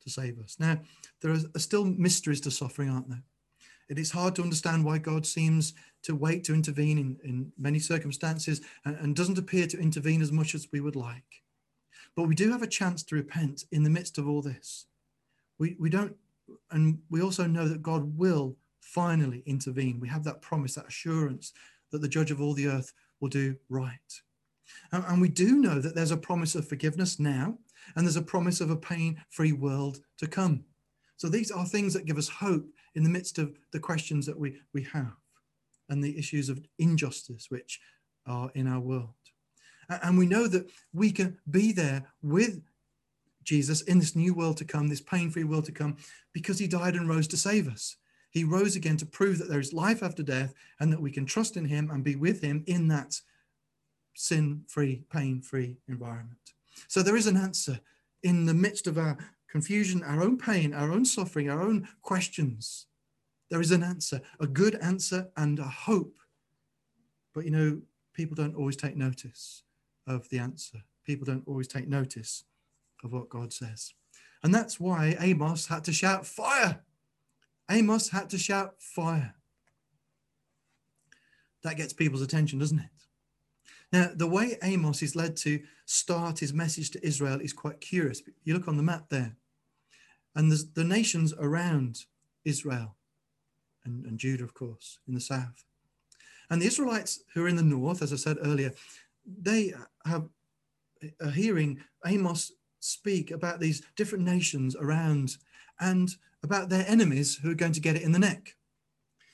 to 0.03 0.11
save 0.11 0.39
us. 0.39 0.57
Now, 0.59 0.81
there 1.21 1.33
are 1.33 1.59
still 1.59 1.85
mysteries 1.85 2.41
to 2.43 2.51
suffering, 2.51 2.89
aren't 2.89 3.09
there? 3.09 3.25
It 3.89 3.99
is 3.99 4.13
hard 4.13 4.37
to 4.37 4.43
understand 4.43 4.85
why 4.85 4.99
God 4.99 5.27
seems 5.27 5.75
to 6.05 6.15
wait 6.15 6.45
to 6.45 6.55
intervene 6.55 6.99
in, 6.99 7.19
in 7.25 7.53
many 7.59 7.79
circumstances 7.79 8.61
and, 8.85 8.97
and 8.97 9.17
doesn't 9.17 9.39
appear 9.39 9.67
to 9.67 9.79
intervene 9.79 10.23
as 10.23 10.33
much 10.33 10.55
as 10.55 10.69
we 10.73 10.81
would 10.81 10.97
like. 10.97 11.43
But 12.17 12.29
we 12.29 12.35
do 12.37 12.51
have 12.53 12.63
a 12.63 12.69
chance 12.79 13.03
to 13.05 13.17
repent 13.17 13.65
in 13.73 13.83
the 13.83 13.91
midst 13.91 14.17
of 14.17 14.29
all 14.29 14.43
this. 14.43 14.87
We, 15.59 15.77
we 15.79 15.91
don't, 15.91 16.15
and 16.71 16.99
we 17.11 17.21
also 17.21 17.47
know 17.47 17.69
that 17.69 17.83
God 17.83 18.17
will 18.17 18.57
finally 18.81 19.43
intervene. 19.47 20.01
We 20.01 20.09
have 20.09 20.25
that 20.25 20.41
promise, 20.41 20.75
that 20.75 20.89
assurance 20.89 21.53
that 21.91 22.01
the 22.01 22.09
judge 22.09 22.31
of 22.31 22.41
all 22.41 22.55
the 22.55 22.69
earth 22.69 22.93
will 23.21 23.29
do 23.29 23.57
right. 23.69 24.23
And, 24.93 25.05
and 25.07 25.21
we 25.21 25.29
do 25.29 25.57
know 25.57 25.81
that 25.81 25.95
there's 25.95 26.11
a 26.13 26.17
promise 26.17 26.55
of 26.55 26.69
forgiveness 26.69 27.19
now 27.19 27.59
and 27.95 28.07
there's 28.07 28.17
a 28.17 28.23
promise 28.23 28.61
of 28.61 28.71
a 28.71 28.77
pain 28.77 29.23
free 29.31 29.53
world 29.53 30.01
to 30.19 30.27
come. 30.27 30.65
So 31.17 31.29
these 31.29 31.51
are 31.51 31.65
things 31.65 31.95
that 31.95 32.07
give 32.07 32.19
us 32.19 32.29
hope 32.29 32.67
in 32.95 33.03
the 33.05 33.11
midst 33.11 33.39
of 33.39 33.53
the 33.73 33.81
questions 33.81 34.27
that 34.27 34.39
we, 34.39 34.61
we 34.73 34.83
have 34.85 35.13
and 35.89 36.03
the 36.03 36.19
issues 36.19 36.49
of 36.49 36.61
injustice 36.79 37.51
which 37.51 37.81
are 38.27 38.51
in 38.55 38.67
our 38.67 38.81
world. 38.81 39.15
And 39.89 40.17
we 40.17 40.27
know 40.27 40.47
that 40.47 40.71
we 40.93 41.11
can 41.13 41.39
be 41.51 41.73
there 41.73 42.07
with 42.23 42.63
Jesus 43.45 43.83
in 43.83 43.99
this 43.99 44.17
new 44.17 44.35
world 44.35 44.57
to 44.59 44.65
come, 44.65 44.89
this 44.89 45.01
pain 45.01 45.31
free 45.31 45.45
world 45.45 45.65
to 45.67 45.73
come, 45.73 45.97
because 46.33 46.59
he 46.59 46.67
died 46.67 46.95
and 46.95 47.09
rose 47.09 47.27
to 47.29 47.37
save 47.37 47.69
us. 47.69 47.97
He 48.31 48.45
rose 48.45 48.77
again 48.77 48.97
to 48.99 49.07
prove 49.07 49.39
that 49.39 49.49
there 49.49 49.61
is 49.61 49.73
life 49.73 50.03
after 50.03 50.23
death 50.23 50.55
and 50.81 50.93
that 50.93 51.03
we 51.03 51.11
can 51.11 51.27
trust 51.27 51.57
in 51.57 51.67
him 51.67 51.91
and 51.91 52.03
be 52.03 52.17
with 52.17 52.41
him 52.41 52.65
in 52.67 52.89
that 52.89 53.21
sin 54.15 54.65
free, 54.69 55.03
pain 55.13 55.43
free 55.43 55.77
environment. 55.89 56.39
So 56.89 57.03
there 57.03 57.17
is 57.17 57.27
an 57.27 57.37
answer 57.37 57.81
in 58.23 58.47
the 58.47 58.55
midst 58.55 58.87
of 58.87 58.99
our 58.99 59.17
confusion, 59.49 60.03
our 60.03 60.23
own 60.23 60.39
pain, 60.39 60.73
our 60.73 60.91
own 60.93 61.05
suffering, 61.05 61.51
our 61.51 61.63
own 61.63 61.89
questions. 62.03 62.87
There 63.51 63.61
is 63.61 63.71
an 63.71 63.83
answer, 63.83 64.21
a 64.41 64.47
good 64.47 64.77
answer 64.77 65.29
and 65.37 65.59
a 65.59 65.65
hope. 65.65 66.17
But 67.35 67.45
you 67.45 67.51
know, 67.51 67.83
people 68.15 68.35
don't 68.35 68.57
always 68.57 68.77
take 68.77 68.97
notice 68.97 69.63
of 70.07 70.29
the 70.31 70.39
answer. 70.39 70.79
People 71.05 71.27
don't 71.27 71.47
always 71.47 71.69
take 71.69 71.89
notice 71.89 72.45
of 73.05 73.13
what 73.13 73.29
God 73.29 73.53
says. 73.53 73.93
And 74.43 74.55
that's 74.55 74.81
why 74.81 75.17
Amos 75.21 75.67
had 75.67 75.85
to 75.85 75.93
shout 75.93 76.27
fire. 76.27 76.81
Amos 77.71 78.09
had 78.09 78.31
to 78.31 78.39
shout 78.39 78.75
fire. 78.79 79.35
That 81.63 81.77
gets 81.77 81.93
people's 81.93 82.23
attention, 82.23 82.59
doesn't 82.59 82.81
it? 82.81 83.02
Now, 83.93 84.11
the 84.15 84.27
way 84.27 84.57
Amos 84.63 85.03
is 85.03 85.15
led 85.15 85.37
to 85.39 85.63
start 85.85 86.39
his 86.39 86.55
message 86.55 86.91
to 86.93 87.07
Israel 87.07 87.41
is 87.41 87.53
quite 87.53 87.81
curious. 87.81 88.23
You 88.45 88.55
look 88.55 88.69
on 88.69 88.79
the 88.79 88.83
map 88.83 89.11
there, 89.11 89.37
and 90.35 90.51
there's 90.51 90.73
the 90.73 90.85
nations 90.85 91.35
around 91.39 92.05
Israel 92.45 92.97
and, 93.85 94.05
and 94.07 94.19
Judah, 94.19 94.45
of 94.45 94.55
course, 94.55 94.99
in 95.07 95.15
the 95.15 95.21
south. 95.21 95.65
And 96.49 96.61
the 96.61 96.67
Israelites 96.67 97.21
who 97.35 97.45
are 97.45 97.49
in 97.49 97.57
the 97.57 97.63
north, 97.63 98.03
as 98.03 98.13
I 98.13 98.17
said 98.17 98.39
earlier, 98.43 98.73
they 99.27 99.75
have 100.05 100.29
are 101.21 101.31
hearing 101.31 101.81
Amos 102.07 102.53
speak 102.81 103.31
about 103.31 103.61
these 103.61 103.83
different 103.97 104.25
nations 104.25 104.77
around 104.77 105.37
and 105.81 106.11
about 106.43 106.69
their 106.69 106.85
enemies 106.89 107.39
who 107.43 107.51
are 107.51 107.57
going 107.57 107.73
to 107.73 107.81
get 107.81 107.97
it 107.97 108.03
in 108.03 108.13
the 108.13 108.19
neck. 108.19 108.57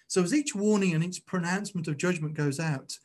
So 0.06 0.22
as 0.22 0.34
each 0.34 0.54
warning 0.54 0.94
and 0.94 1.04
each 1.04 1.26
pronouncement 1.26 1.88
of 1.88 1.98
judgment 1.98 2.34
goes 2.34 2.58
out, 2.58 2.98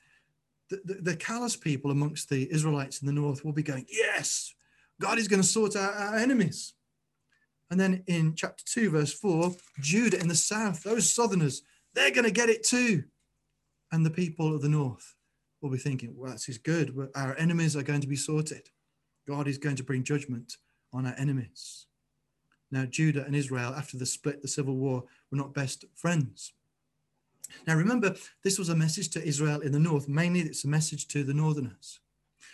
the, 0.83 0.95
the, 1.01 1.15
callous 1.15 1.55
people 1.55 1.91
amongst 1.91 2.29
the 2.29 2.51
Israelites 2.51 3.01
in 3.01 3.07
the 3.07 3.13
north 3.13 3.43
will 3.43 3.53
be 3.53 3.63
going, 3.63 3.86
Yes, 3.89 4.53
God 4.99 5.17
is 5.17 5.27
going 5.27 5.41
to 5.41 5.47
sort 5.47 5.75
out 5.75 5.93
our 5.95 6.15
enemies. 6.15 6.73
And 7.71 7.79
then 7.79 8.03
in 8.07 8.36
chapter 8.36 8.63
2, 8.65 8.91
verse 8.91 9.13
4, 9.13 9.51
Judah 9.79 10.19
in 10.19 10.27
the 10.27 10.36
south, 10.36 10.83
those 10.83 11.12
southerners, 11.12 11.63
they're 11.93 12.12
going 12.12 12.25
to 12.25 12.31
get 12.31 12.49
it 12.49 12.63
too. 12.63 13.03
And 13.91 14.05
the 14.05 14.12
people 14.12 14.53
of 14.53 14.62
the 14.62 14.69
north 14.69 15.15
will 15.62 15.71
be 15.71 15.77
thinking, 15.77 16.13
well, 16.15 16.31
this 16.31 16.49
is 16.49 16.57
good. 16.57 16.95
Our 17.15 17.36
enemies 17.38 17.75
are 17.75 17.83
going 17.83 18.01
to 18.01 18.07
be 18.07 18.15
sorted. 18.15 18.69
God 19.27 19.47
is 19.47 19.57
going 19.57 19.77
to 19.77 19.83
bring 19.83 20.03
judgment 20.03 20.57
on 20.91 21.05
our 21.05 21.15
enemies. 21.17 21.88
Now, 22.69 22.86
Judah 22.86 23.23
and 23.25 23.36
Israel, 23.36 23.73
after 23.75 23.97
the 23.97 24.05
split, 24.05 24.41
the 24.41 24.47
civil 24.47 24.75
war, 24.75 25.03
were 25.31 25.38
not 25.38 25.53
best 25.53 25.86
friends. 25.95 26.53
Now, 27.67 27.75
remember, 27.75 28.15
this 28.43 28.58
was 28.58 28.69
a 28.69 28.75
message 28.75 29.10
to 29.10 29.23
Israel 29.23 29.62
in 29.62 29.71
the 29.71 29.79
north. 29.79 30.08
Mainly, 30.08 30.41
it's 30.41 30.63
a 30.63 30.67
message 30.67 31.08
to 31.10 31.23
the 31.23 31.34
northerners. 31.34 31.99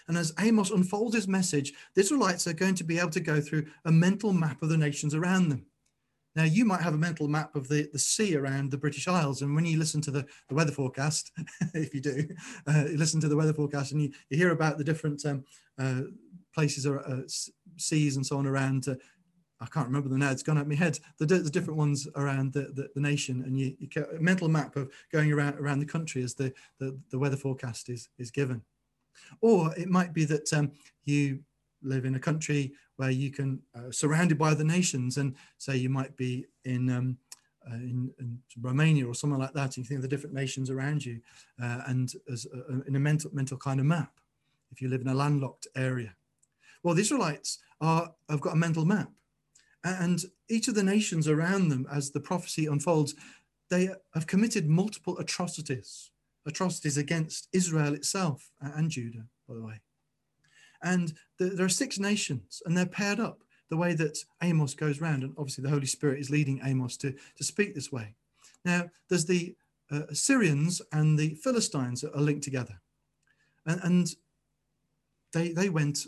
And 0.08 0.18
as 0.18 0.34
Amos 0.40 0.72
unfolds 0.72 1.16
his 1.16 1.28
message, 1.28 1.74
the 1.94 2.02
Israelites 2.02 2.48
are 2.48 2.54
going 2.54 2.76
to 2.76 2.84
be 2.84 2.98
able 2.98 3.12
to 3.12 3.20
go 3.20 3.40
through 3.40 3.68
a 3.86 3.92
mental 3.92 4.34
map 4.34 4.62
of 4.64 4.70
the 4.70 4.78
nations 4.78 5.14
around 5.14 5.50
them. 5.50 5.66
Now, 6.36 6.44
you 6.44 6.64
might 6.64 6.82
have 6.82 6.94
a 6.94 6.98
mental 6.98 7.28
map 7.28 7.56
of 7.56 7.68
the, 7.68 7.90
the 7.92 8.00
sea 8.00 8.36
around 8.36 8.72
the 8.72 8.78
British 8.78 9.08
Isles. 9.08 9.42
And 9.42 9.56
when 9.56 9.66
you 9.66 9.78
listen 9.78 10.02
to 10.02 10.12
the, 10.12 10.26
the 10.48 10.56
weather 10.56 10.72
forecast, 10.72 11.32
if 11.74 11.94
you 11.94 12.02
do, 12.02 12.28
uh, 12.68 12.86
you 12.90 12.98
listen 12.98 13.20
to 13.22 13.28
the 13.28 13.36
weather 13.36 13.54
forecast 13.54 13.92
and 13.92 14.02
you, 14.02 14.12
you 14.30 14.38
hear 14.38 14.52
about 14.52 14.78
the 14.78 14.84
different 14.84 15.26
um, 15.26 15.44
uh, 15.78 16.02
places 16.54 16.86
or 16.86 17.08
uh, 17.08 17.22
seas 17.78 18.16
and 18.16 18.26
so 18.26 18.38
on 18.38 18.46
around. 18.46 18.88
Uh, 19.60 19.64
I 19.64 19.68
can't 19.68 19.88
remember 19.88 20.10
them 20.10 20.20
now. 20.20 20.32
It's 20.32 20.44
gone 20.44 20.58
out 20.58 20.64
of 20.64 20.68
my 20.68 20.76
head. 20.76 21.00
The, 21.18 21.26
the 21.26 21.50
different 21.50 21.78
ones 21.78 22.08
around 22.16 22.54
the, 22.54 22.72
the, 22.74 22.90
the 22.96 23.02
nation, 23.02 23.44
and 23.46 23.58
you, 23.58 23.76
you 23.80 24.06
a 24.16 24.20
mental 24.20 24.48
map 24.48 24.76
of 24.76 24.92
going 25.12 25.32
around 25.32 25.60
around 25.60 25.80
the 25.80 25.86
country 25.86 26.24
as 26.24 26.34
the, 26.34 26.54
the, 26.80 26.98
the 27.10 27.20
weather 27.20 27.38
forecast 27.38 27.90
is 27.90 28.10
is 28.18 28.32
given. 28.32 28.62
Or 29.42 29.74
it 29.76 29.90
might 29.90 30.14
be 30.14 30.26
that 30.26 30.52
um, 30.54 30.72
you 31.06 31.40
live 31.82 32.06
in 32.06 32.16
a 32.16 32.20
country 32.20 32.74
where 32.96 33.12
you 33.12 33.32
can 33.32 33.62
uh, 33.76 33.92
surrounded 33.92 34.38
by 34.38 34.52
other 34.52 34.64
nations, 34.64 35.18
and 35.18 35.36
say 35.58 35.78
you 35.78 35.90
might 35.90 36.16
be 36.18 36.46
in, 36.66 36.90
um, 36.90 37.18
uh, 37.70 37.76
in, 37.76 38.12
in 38.20 38.40
Romania 38.62 39.08
or 39.08 39.16
somewhere 39.16 39.40
like 39.40 39.54
that, 39.54 39.76
and 39.76 39.78
you 39.78 39.84
think 39.86 40.00
of 40.00 40.02
the 40.02 40.08
different 40.08 40.36
nations 40.36 40.70
around 40.70 41.06
you, 41.06 41.22
uh, 41.62 41.82
and 41.88 42.14
as 42.32 42.46
a, 42.54 42.82
in 42.88 42.96
a 42.96 43.00
mental 43.00 43.32
mental 43.34 43.58
kind 43.58 43.80
of 43.80 43.86
map. 43.86 44.12
If 44.72 44.82
you 44.82 44.90
live 44.90 45.02
in 45.02 45.08
a 45.08 45.14
landlocked 45.14 45.68
area, 45.76 46.14
well, 46.84 46.94
the 46.94 47.02
Israelites 47.02 47.60
are 47.82 48.14
have 48.30 48.42
got 48.42 48.54
a 48.54 48.58
mental 48.58 48.86
map, 48.86 49.10
and 49.84 50.24
each 50.50 50.68
of 50.68 50.76
the 50.76 50.84
nations 50.84 51.28
around 51.28 51.70
them, 51.70 51.88
as 51.92 52.12
the 52.12 52.20
prophecy 52.20 52.66
unfolds, 52.66 53.16
they 53.70 53.90
have 54.14 54.28
committed 54.28 54.68
multiple 54.68 55.18
atrocities 55.18 56.12
atrocities 56.46 56.98
against 56.98 57.48
Israel 57.54 57.94
itself 57.94 58.50
and 58.60 58.90
Judah, 58.90 59.26
by 59.48 59.56
the 59.56 59.62
way. 59.62 59.82
And 60.82 61.14
the, 61.38 61.46
there 61.50 61.66
are 61.66 61.70
six 61.70 62.00
nations, 62.00 62.62
and 62.66 62.76
they're 62.76 62.86
paired 62.86 63.20
up 63.20 63.44
the 63.70 63.78
way 63.78 63.94
that 63.94 64.18
Amos 64.42 64.74
goes 64.74 65.02
round. 65.02 65.24
And 65.24 65.34
obviously, 65.38 65.64
the 65.64 65.70
Holy 65.70 65.86
Spirit 65.86 66.20
is 66.20 66.30
leading 66.30 66.62
Amos 66.64 66.98
to, 66.98 67.14
to 67.38 67.44
speak 67.44 67.76
this 67.76 67.92
way. 67.92 68.16
Now, 68.66 68.90
there's 69.10 69.26
the 69.26 69.56
uh, 69.92 70.04
Assyrians 70.10 70.82
and 70.92 71.18
the 71.18 71.36
Philistines 71.36 72.04
are 72.04 72.22
linked 72.22 72.44
together. 72.44 72.82
And, 73.66 73.82
and 73.84 74.16
they, 75.34 75.52
they 75.52 75.70
went 75.70 76.08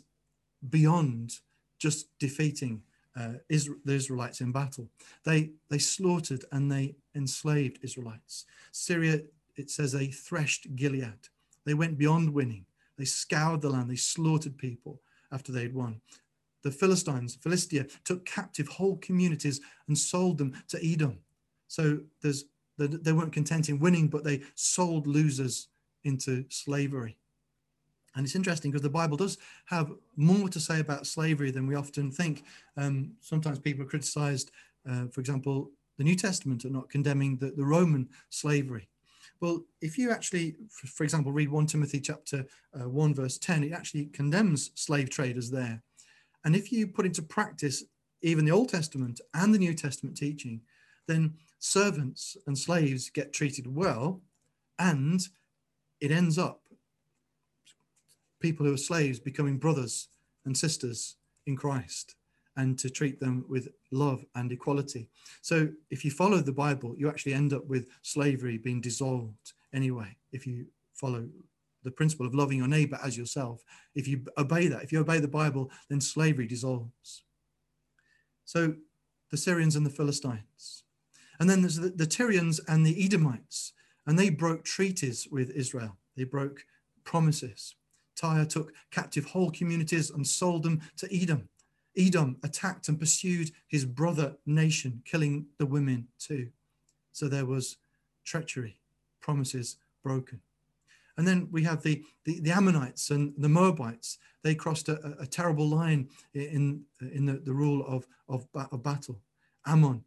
beyond 0.70 1.40
just 1.78 2.08
defeating 2.20 2.82
uh, 3.15 3.34
Israel, 3.50 3.78
the 3.86 3.93
Israelites 3.93 4.41
in 4.41 4.52
battle. 4.52 4.88
They, 5.26 5.52
they 5.69 5.80
slaughtered 5.80 6.45
and 6.52 6.71
they 6.71 6.95
enslaved 7.15 7.80
Israelites. 7.82 8.45
Syria 8.71 9.21
it 9.56 9.69
says 9.69 9.91
they 9.91 10.08
threshed 10.08 10.76
Gilead. 10.76 11.30
They 11.65 11.74
went 11.74 11.97
beyond 11.97 12.34
winning. 12.34 12.65
They 12.97 13.06
scoured 13.06 13.62
the 13.62 13.69
land. 13.69 13.89
They 13.89 13.95
slaughtered 13.95 14.58
people 14.58 15.02
after 15.32 15.52
they'd 15.52 15.74
won. 15.74 16.02
The 16.63 16.71
Philistines, 16.71 17.36
Philistia, 17.36 17.88
took 18.04 18.26
captive 18.26 18.67
whole 18.67 18.97
communities 18.97 19.62
and 19.88 19.97
sold 19.97 20.38
them 20.38 20.54
to 20.69 20.80
Edom. 20.86 21.19
So 21.67 22.00
there's 22.21 22.45
they 22.78 23.12
weren't 23.12 23.34
content 23.34 23.69
in 23.69 23.80
winning, 23.80 24.08
but 24.08 24.24
they 24.24 24.41
sold 24.56 25.06
losers 25.06 25.67
into 26.04 26.45
slavery. 26.50 27.17
And 28.15 28.26
it's 28.26 28.36
interesting 28.36 28.71
because 28.71 28.84
the 28.84 28.89
Bible 28.89 29.17
does 29.17 29.38
have 29.65 29.91
more 30.17 30.50
to 30.50 30.60
say 30.60 30.80
about 30.80 31.08
slavery 31.08 31.52
than 31.52 31.67
we 31.67 31.76
often 31.76 32.12
think. 32.12 32.43
Um, 32.78 33.13
sometimes 33.21 33.60
people 33.60 33.84
are 33.86 33.89
criticized, 33.89 34.52
uh, 34.89 35.08
for 35.08 35.21
example, 35.21 35.71
the 35.97 36.04
New 36.04 36.15
Testament 36.15 36.65
are 36.65 36.69
not 36.69 36.89
condemning 36.89 37.38
the, 37.38 37.52
the 37.52 37.65
Roman 37.65 38.10
slavery. 38.30 38.89
Well, 39.39 39.63
if 39.82 39.97
you 39.97 40.12
actually, 40.12 40.56
for 40.69 41.04
example, 41.04 41.32
read 41.32 41.50
1 41.50 41.65
Timothy 41.67 42.00
chapter 42.00 42.45
uh, 42.80 42.88
1, 42.88 43.15
verse 43.15 43.38
10, 43.38 43.63
it 43.63 43.71
actually 43.71 44.06
condemns 44.08 44.71
slave 44.76 45.10
traders 45.10 45.50
there. 45.50 45.82
And 46.43 46.56
if 46.56 46.71
you 46.71 46.88
put 46.88 47.06
into 47.06 47.21
practice 47.21 47.84
even 48.21 48.45
the 48.45 48.52
Old 48.52 48.69
Testament 48.69 49.19
and 49.34 49.54
the 49.54 49.60
New 49.60 49.74
Testament 49.74 50.15
teaching, 50.15 50.62
then 51.08 51.34
servants 51.60 52.38
and 52.47 52.58
slaves 52.58 53.10
get 53.10 53.34
treated 53.34 53.67
well, 53.74 54.21
and 54.80 55.21
it 56.00 56.12
ends 56.12 56.38
up 56.38 56.61
people 58.42 58.66
who 58.66 58.74
are 58.74 58.78
slaves 58.78 59.20
becoming 59.20 59.58
brothers 59.58 60.10
and 60.46 60.58
sisters 60.58 61.16
in 61.46 61.56
Christ 61.56 62.16
and 62.58 62.78
to 62.80 62.90
treat 62.90 63.20
them 63.20 63.46
with 63.48 63.70
love 63.92 64.26
and 64.36 64.52
equality. 64.52 65.08
So 65.42 65.70
if 65.90 66.04
you 66.04 66.12
follow 66.12 66.40
the 66.40 66.52
Bible, 66.52 66.96
you 66.98 67.08
actually 67.08 67.34
end 67.34 67.54
up 67.54 67.66
with 67.66 67.88
slavery 68.02 68.58
being 68.58 68.82
dissolved 68.82 69.54
anyway. 69.74 70.18
If 70.32 70.46
you 70.46 70.66
follow 70.94 71.28
the 71.84 71.92
principle 71.92 72.28
of 72.28 72.36
loving 72.36 72.58
your 72.58 72.68
neighbor 72.68 73.00
as 73.04 73.18
yourself, 73.18 73.64
if 73.96 74.08
you 74.08 74.26
obey 74.38 74.68
that, 74.68 74.84
if 74.84 74.92
you 74.92 75.00
obey 75.00 75.20
the 75.20 75.28
Bible, 75.28 75.72
then 75.90 76.02
slavery 76.02 76.46
dissolves. 76.46 77.24
So 78.46 78.76
the 79.30 79.38
Syrians 79.38 79.76
and 79.76 79.86
the 79.86 79.90
Philistines. 79.90 80.84
And 81.40 81.50
then 81.50 81.62
there's 81.62 81.78
the, 81.78 81.90
the 81.90 82.06
Tyrians 82.06 82.60
and 82.68 82.86
the 82.86 83.04
Edomites, 83.04 83.74
and 84.06 84.20
they 84.20 84.30
broke 84.30 84.64
treaties 84.64 85.28
with 85.32 85.50
Israel. 85.52 85.98
They 86.16 86.26
broke 86.26 86.66
promises. 87.04 87.76
Tyre 88.22 88.46
took 88.46 88.74
captive 88.92 89.26
whole 89.26 89.50
communities 89.52 90.12
and 90.12 90.26
sold 90.26 90.64
them 90.64 90.82
to 90.98 91.08
Edom. 91.12 91.50
Edom 91.98 92.38
attacked 92.44 92.88
and 92.88 93.00
pursued 93.00 93.52
his 93.68 93.84
brother 93.84 94.36
nation, 94.46 95.02
killing 95.06 95.48
the 95.58 95.66
women 95.66 96.08
too. 96.20 96.50
So 97.12 97.28
there 97.28 97.46
was 97.46 97.78
treachery, 98.24 98.78
promises 99.20 99.78
broken. 100.04 100.40
And 101.18 101.28
then 101.28 101.50
we 101.52 101.64
have 101.64 101.82
the, 101.82 102.04
the, 102.24 102.40
the 102.40 102.52
Ammonites 102.52 103.10
and 103.10 103.34
the 103.38 103.50
Moabites. 103.50 104.18
They 104.44 104.56
crossed 104.56 104.88
a, 104.88 105.16
a 105.20 105.26
terrible 105.26 105.68
line 105.68 106.08
in, 106.34 106.84
in 107.02 107.26
the, 107.26 107.34
the 107.34 107.54
rule 107.54 107.86
of, 107.86 108.08
of, 108.30 108.48
of 108.72 108.84
battle. 108.84 109.20
Ammon 109.66 110.04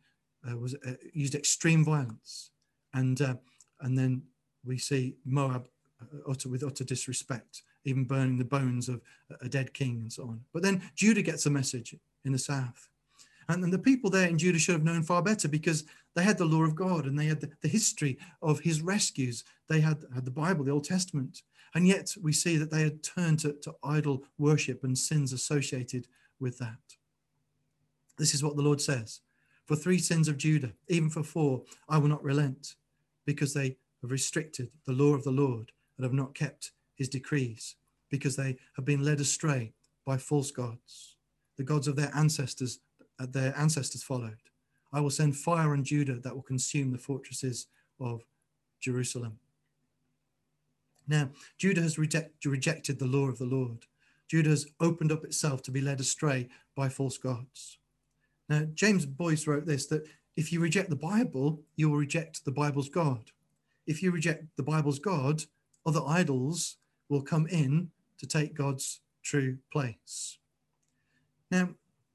uh, 0.48 0.56
was 0.56 0.74
uh, 0.74 0.94
used 1.12 1.34
extreme 1.34 1.84
violence. 1.84 2.50
And, 2.94 3.20
uh, 3.20 3.34
and 3.80 3.98
then 3.98 4.22
we 4.64 4.78
see 4.78 5.16
Moab 5.26 5.68
uh, 6.00 6.30
utter, 6.30 6.48
with 6.48 6.64
utter 6.64 6.84
disrespect 6.84 7.62
even 7.84 8.04
burning 8.04 8.38
the 8.38 8.44
bones 8.44 8.88
of 8.88 9.00
a 9.40 9.48
dead 9.48 9.74
king 9.74 10.00
and 10.00 10.12
so 10.12 10.24
on. 10.24 10.40
But 10.52 10.62
then 10.62 10.82
Judah 10.94 11.22
gets 11.22 11.46
a 11.46 11.50
message 11.50 11.94
in 12.24 12.32
the 12.32 12.38
south. 12.38 12.88
And 13.48 13.62
then 13.62 13.70
the 13.70 13.78
people 13.78 14.10
there 14.10 14.28
in 14.28 14.38
Judah 14.38 14.58
should 14.58 14.74
have 14.74 14.84
known 14.84 15.02
far 15.02 15.22
better 15.22 15.48
because 15.48 15.84
they 16.14 16.22
had 16.22 16.38
the 16.38 16.46
law 16.46 16.62
of 16.62 16.74
God 16.74 17.04
and 17.04 17.18
they 17.18 17.26
had 17.26 17.40
the, 17.40 17.50
the 17.60 17.68
history 17.68 18.18
of 18.40 18.60
his 18.60 18.80
rescues. 18.80 19.44
They 19.68 19.80
had, 19.80 20.04
had 20.14 20.24
the 20.24 20.30
Bible, 20.30 20.64
the 20.64 20.70
Old 20.70 20.84
Testament. 20.84 21.42
And 21.74 21.86
yet 21.86 22.14
we 22.22 22.32
see 22.32 22.56
that 22.56 22.70
they 22.70 22.82
had 22.82 23.02
turned 23.02 23.40
to, 23.40 23.52
to 23.62 23.74
idol 23.82 24.24
worship 24.38 24.84
and 24.84 24.96
sins 24.96 25.32
associated 25.32 26.06
with 26.40 26.58
that. 26.58 26.78
This 28.16 28.34
is 28.34 28.44
what 28.44 28.56
the 28.56 28.62
Lord 28.62 28.80
says 28.80 29.20
For 29.66 29.76
three 29.76 29.98
sins 29.98 30.28
of 30.28 30.38
Judah, 30.38 30.72
even 30.88 31.10
for 31.10 31.22
four, 31.22 31.62
I 31.88 31.98
will 31.98 32.08
not 32.08 32.24
relent 32.24 32.76
because 33.26 33.52
they 33.52 33.76
have 34.02 34.10
restricted 34.10 34.70
the 34.86 34.92
law 34.92 35.14
of 35.14 35.24
the 35.24 35.30
Lord 35.30 35.72
and 35.96 36.04
have 36.04 36.12
not 36.12 36.34
kept 36.34 36.72
his 36.96 37.08
decrees 37.08 37.76
because 38.10 38.36
they 38.36 38.56
have 38.76 38.84
been 38.84 39.04
led 39.04 39.20
astray 39.20 39.72
by 40.06 40.16
false 40.16 40.50
gods, 40.50 41.16
the 41.56 41.64
gods 41.64 41.88
of 41.88 41.96
their 41.96 42.10
ancestors, 42.14 42.80
uh, 43.18 43.26
their 43.28 43.56
ancestors 43.56 44.02
followed. 44.02 44.36
I 44.92 45.00
will 45.00 45.10
send 45.10 45.36
fire 45.36 45.72
on 45.72 45.82
Judah 45.82 46.20
that 46.20 46.34
will 46.34 46.42
consume 46.42 46.92
the 46.92 46.98
fortresses 46.98 47.66
of 48.00 48.22
Jerusalem. 48.80 49.38
Now, 51.08 51.30
Judah 51.58 51.82
has 51.82 51.98
reject, 51.98 52.44
rejected 52.44 52.98
the 52.98 53.06
law 53.06 53.28
of 53.28 53.38
the 53.38 53.44
Lord. 53.44 53.86
Judah 54.28 54.50
has 54.50 54.66
opened 54.80 55.12
up 55.12 55.24
itself 55.24 55.62
to 55.62 55.70
be 55.70 55.80
led 55.80 56.00
astray 56.00 56.48
by 56.74 56.88
false 56.88 57.18
gods. 57.18 57.78
Now, 58.48 58.66
James 58.74 59.06
Boice 59.06 59.46
wrote 59.46 59.66
this 59.66 59.86
that 59.86 60.06
if 60.36 60.52
you 60.52 60.60
reject 60.60 60.90
the 60.90 60.96
Bible, 60.96 61.60
you 61.76 61.90
will 61.90 61.98
reject 61.98 62.44
the 62.44 62.52
Bible's 62.52 62.88
God. 62.88 63.30
If 63.86 64.02
you 64.02 64.10
reject 64.10 64.56
the 64.56 64.62
Bible's 64.62 64.98
God, 64.98 65.42
other 65.86 66.00
idols 66.06 66.76
will 67.14 67.22
come 67.22 67.46
in 67.46 67.90
to 68.18 68.26
take 68.26 68.54
God's 68.54 69.00
true 69.22 69.58
place. 69.72 70.38
Now, 71.48 71.70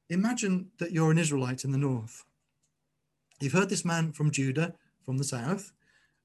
imagine 0.10 0.72
that 0.78 0.92
you're 0.92 1.12
an 1.12 1.18
Israelite 1.18 1.64
in 1.64 1.72
the 1.72 1.78
north. 1.78 2.26
You've 3.40 3.54
heard 3.54 3.70
this 3.70 3.86
man 3.86 4.12
from 4.12 4.30
Judah, 4.30 4.76
from 5.06 5.18
the 5.18 5.24
south, 5.24 5.72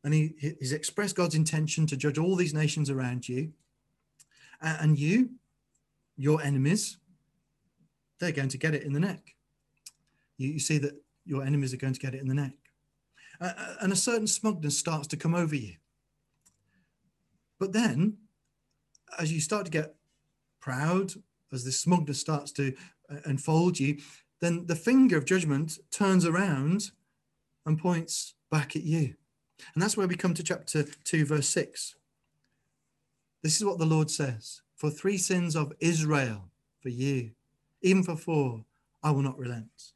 and 0.02 0.12
he, 0.12 0.34
he's 0.58 0.72
expressed 0.72 1.14
God's 1.14 1.36
intention 1.36 1.86
to 1.86 1.96
judge 1.96 2.18
all 2.18 2.34
these 2.34 2.52
nations 2.52 2.90
around 2.90 3.28
you. 3.28 3.52
And 4.60 4.98
you, 4.98 5.30
your 6.16 6.42
enemies, 6.42 6.96
they're 8.18 8.32
going 8.32 8.48
to 8.48 8.58
get 8.58 8.74
it 8.74 8.82
in 8.82 8.92
the 8.92 9.00
neck. 9.00 9.36
you, 10.36 10.48
you 10.48 10.58
see 10.58 10.78
that 10.78 11.00
your 11.24 11.44
enemies 11.44 11.72
are 11.72 11.78
going 11.78 11.92
to 11.92 12.00
get 12.00 12.14
it 12.14 12.20
in 12.20 12.28
the 12.28 12.34
neck. 12.34 12.54
Uh, 13.40 13.52
and 13.80 13.92
a 13.92 13.96
certain 13.96 14.26
smugness 14.26 14.76
starts 14.76 15.06
to 15.08 15.16
come 15.16 15.34
over 15.34 15.54
you. 15.54 15.74
But 17.60 17.72
then, 17.72 18.18
as 19.18 19.32
you 19.32 19.40
start 19.40 19.64
to 19.64 19.70
get 19.70 19.94
proud, 20.60 21.12
as 21.52 21.64
this 21.64 21.80
smugness 21.80 22.20
starts 22.20 22.52
to 22.52 22.74
uh, 23.10 23.16
enfold 23.26 23.78
you, 23.78 23.98
then 24.40 24.66
the 24.66 24.76
finger 24.76 25.16
of 25.16 25.24
judgment 25.24 25.78
turns 25.90 26.24
around 26.24 26.90
and 27.64 27.78
points 27.78 28.34
back 28.50 28.76
at 28.76 28.82
you. 28.82 29.14
And 29.74 29.82
that's 29.82 29.96
where 29.96 30.06
we 30.06 30.16
come 30.16 30.34
to 30.34 30.42
chapter 30.42 30.84
2, 31.04 31.24
verse 31.24 31.48
6. 31.48 31.96
This 33.42 33.56
is 33.56 33.64
what 33.64 33.78
the 33.78 33.86
Lord 33.86 34.10
says 34.10 34.62
For 34.74 34.90
three 34.90 35.18
sins 35.18 35.54
of 35.54 35.72
Israel, 35.80 36.50
for 36.80 36.88
you, 36.88 37.32
even 37.82 38.02
for 38.02 38.16
four, 38.16 38.64
I 39.02 39.10
will 39.10 39.22
not 39.22 39.38
relent. 39.38 39.92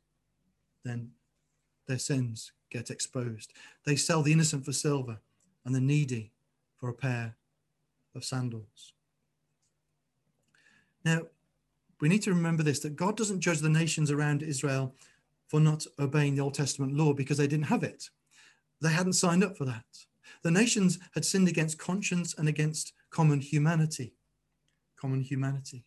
Then 0.85 1.13
their 1.87 1.99
sins 1.99 2.53
get 2.71 2.91
exposed. 2.91 3.53
They 3.85 3.97
sell 3.97 4.23
the 4.23 4.33
innocent 4.33 4.65
for 4.65 4.73
silver 4.73 5.19
and 5.65 5.75
the 5.75 5.81
needy 5.81 6.33
for 6.77 6.89
a 6.89 6.95
pair 6.95 7.37
of 8.15 8.25
sandals. 8.25 8.93
Now, 11.09 11.23
we 12.03 12.09
need 12.11 12.23
to 12.25 12.35
remember 12.35 12.63
this 12.63 12.81
that 12.81 12.97
God 12.97 13.17
doesn't 13.17 13.41
judge 13.41 13.61
the 13.61 13.71
nations 13.71 14.11
around 14.11 14.43
Israel 14.43 14.95
for 15.47 15.59
not 15.59 15.87
obeying 15.99 16.35
the 16.35 16.43
Old 16.43 16.53
Testament 16.53 16.93
law 16.93 17.15
because 17.15 17.39
they 17.39 17.47
didn't 17.47 17.73
have 17.75 17.83
it. 17.83 18.11
They 18.83 18.91
hadn't 18.91 19.15
signed 19.15 19.43
up 19.43 19.57
for 19.57 19.65
that. 19.65 19.87
The 20.43 20.51
nations 20.51 20.99
had 21.15 21.25
sinned 21.25 21.49
against 21.49 21.79
conscience 21.79 22.35
and 22.37 22.47
against 22.47 22.93
common 23.09 23.41
humanity. 23.41 24.13
Common 25.01 25.23
humanity. 25.23 25.87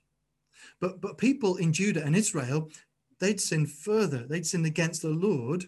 But, 0.80 1.02
but 1.02 1.20
people 1.20 1.58
in 1.58 1.72
Judah 1.72 2.04
and 2.04 2.16
Israel, 2.16 2.72
they'd 3.20 3.40
sinned 3.40 3.72
further. 3.72 4.26
They'd 4.26 4.48
sinned 4.48 4.66
against 4.66 5.04
the 5.04 5.10
Lord 5.10 5.66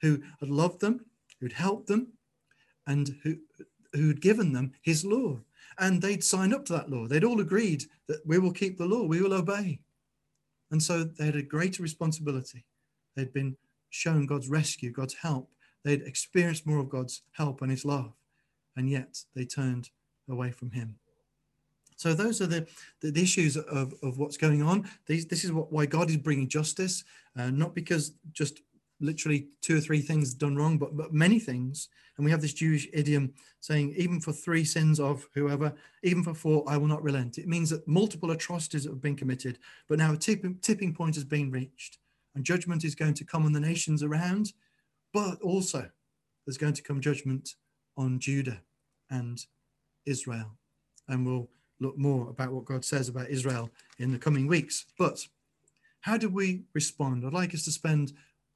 who 0.00 0.22
had 0.38 0.48
loved 0.48 0.80
them, 0.80 1.06
who'd 1.40 1.54
helped 1.54 1.88
them, 1.88 2.12
and 2.86 3.16
who, 3.24 3.38
who'd 3.94 4.20
given 4.20 4.52
them 4.52 4.74
his 4.80 5.04
law. 5.04 5.40
And 5.78 6.00
they'd 6.00 6.24
signed 6.24 6.54
up 6.54 6.64
to 6.66 6.72
that 6.74 6.90
law. 6.90 7.06
They'd 7.06 7.24
all 7.24 7.40
agreed 7.40 7.84
that 8.08 8.20
we 8.26 8.38
will 8.38 8.52
keep 8.52 8.78
the 8.78 8.86
law, 8.86 9.04
we 9.04 9.22
will 9.22 9.34
obey. 9.34 9.80
And 10.70 10.82
so 10.82 11.04
they 11.04 11.26
had 11.26 11.36
a 11.36 11.42
greater 11.42 11.82
responsibility. 11.82 12.64
They'd 13.14 13.32
been 13.32 13.56
shown 13.90 14.26
God's 14.26 14.48
rescue, 14.48 14.90
God's 14.90 15.14
help. 15.14 15.50
They'd 15.84 16.02
experienced 16.02 16.66
more 16.66 16.78
of 16.78 16.88
God's 16.88 17.22
help 17.32 17.60
and 17.60 17.70
his 17.70 17.84
love. 17.84 18.12
And 18.76 18.88
yet 18.88 19.18
they 19.34 19.44
turned 19.44 19.90
away 20.28 20.50
from 20.50 20.70
him. 20.70 20.96
So 21.96 22.14
those 22.14 22.40
are 22.40 22.46
the, 22.46 22.66
the, 23.00 23.10
the 23.10 23.22
issues 23.22 23.56
of, 23.56 23.94
of 24.02 24.18
what's 24.18 24.36
going 24.36 24.62
on. 24.62 24.88
These, 25.06 25.26
this 25.26 25.44
is 25.44 25.52
what, 25.52 25.70
why 25.70 25.86
God 25.86 26.10
is 26.10 26.16
bringing 26.16 26.48
justice, 26.48 27.04
uh, 27.38 27.50
not 27.50 27.74
because 27.74 28.12
just 28.32 28.62
literally 29.02 29.48
two 29.60 29.76
or 29.76 29.80
three 29.80 30.00
things 30.00 30.34
done 30.34 30.56
wrong, 30.56 30.78
but, 30.78 30.96
but 30.96 31.12
many 31.12 31.38
things. 31.38 31.88
And 32.16 32.24
we 32.24 32.30
have 32.30 32.40
this 32.40 32.52
Jewish 32.52 32.88
idiom 32.92 33.32
saying, 33.60 33.94
even 33.96 34.20
for 34.20 34.32
three 34.32 34.64
sins 34.64 35.00
of 35.00 35.28
whoever, 35.34 35.74
even 36.02 36.22
for 36.22 36.34
four, 36.34 36.64
I 36.66 36.76
will 36.76 36.86
not 36.86 37.02
relent. 37.02 37.38
It 37.38 37.48
means 37.48 37.70
that 37.70 37.86
multiple 37.88 38.30
atrocities 38.30 38.84
have 38.84 39.00
been 39.00 39.16
committed, 39.16 39.58
but 39.88 39.98
now 39.98 40.12
a 40.12 40.16
tipping, 40.16 40.58
tipping 40.62 40.94
point 40.94 41.14
has 41.14 41.24
been 41.24 41.50
reached. 41.50 41.98
And 42.34 42.44
judgment 42.44 42.84
is 42.84 42.94
going 42.94 43.14
to 43.14 43.24
come 43.24 43.44
on 43.44 43.52
the 43.52 43.60
nations 43.60 44.02
around, 44.02 44.52
but 45.12 45.40
also 45.42 45.90
there's 46.46 46.58
going 46.58 46.74
to 46.74 46.82
come 46.82 47.00
judgment 47.00 47.56
on 47.96 48.18
Judah 48.18 48.60
and 49.10 49.44
Israel. 50.06 50.52
And 51.08 51.26
we'll 51.26 51.48
look 51.80 51.98
more 51.98 52.30
about 52.30 52.52
what 52.52 52.64
God 52.64 52.84
says 52.84 53.08
about 53.08 53.28
Israel 53.28 53.70
in 53.98 54.12
the 54.12 54.18
coming 54.18 54.46
weeks. 54.46 54.86
But 54.98 55.26
how 56.00 56.16
do 56.16 56.28
we 56.28 56.62
respond? 56.74 57.24
I'd 57.24 57.32
like 57.32 57.54
us 57.54 57.64
to 57.64 57.70
spend 57.70 58.12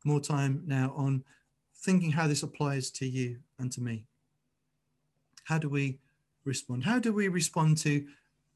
more 0.07 0.21
time 0.21 0.63
now 0.67 0.93
on 0.97 1.25
thinking 1.75 2.13
how 2.13 2.27
this 2.27 2.43
applies 2.43 2.91
to 2.91 3.07
you 3.07 3.39
and 3.59 3.71
to 3.73 3.81
me. 3.81 4.05
How 5.45 5.59
do 5.59 5.69
we 5.69 5.99
respond? 6.45 6.85
How 6.85 6.99
do 6.99 7.13
we 7.13 7.29
respond 7.29 7.79
to 7.79 8.07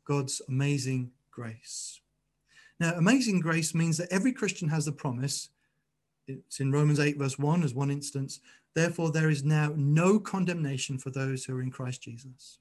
God's 0.05 0.41
amazing 0.49 1.11
grace? 1.31 2.01
Now, 2.79 2.95
amazing 2.97 3.41
grace 3.41 3.75
means 3.75 3.99
that 3.99 4.13
every 4.13 4.33
Christian 4.33 4.69
has 4.71 4.87
the 4.87 4.93
promise. 4.93 5.51
It's 6.27 6.61
in 6.61 6.73
Romans 6.73 6.99
8, 6.99 7.19
verse 7.19 7.39
1, 7.39 7.63
as 7.63 7.75
one 7.75 7.91
instance. 7.91 8.41
Therefore, 8.75 9.11
there 9.11 9.31
is 9.31 9.45
now 9.45 9.73
no 9.77 10.19
condemnation 10.19 10.97
for 10.97 11.11
those 11.11 11.45
who 11.45 11.57
are 11.57 11.63
in 11.63 11.71
Christ 11.71 12.03
Jesus. 12.03 12.59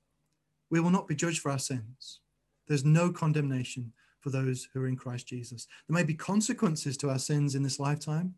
We 0.69 0.79
will 0.79 0.89
not 0.89 1.07
be 1.07 1.15
judged 1.15 1.39
for 1.39 1.51
our 1.51 1.59
sins. 1.59 2.19
There's 2.67 2.85
no 2.85 3.11
condemnation 3.11 3.93
for 4.19 4.29
those 4.29 4.67
who 4.73 4.81
are 4.81 4.87
in 4.87 4.97
Christ 4.97 5.27
Jesus. 5.27 5.67
There 5.87 5.95
may 5.95 6.03
be 6.03 6.13
consequences 6.13 6.97
to 6.97 7.09
our 7.09 7.19
sins 7.19 7.55
in 7.55 7.63
this 7.63 7.79
lifetime, 7.79 8.35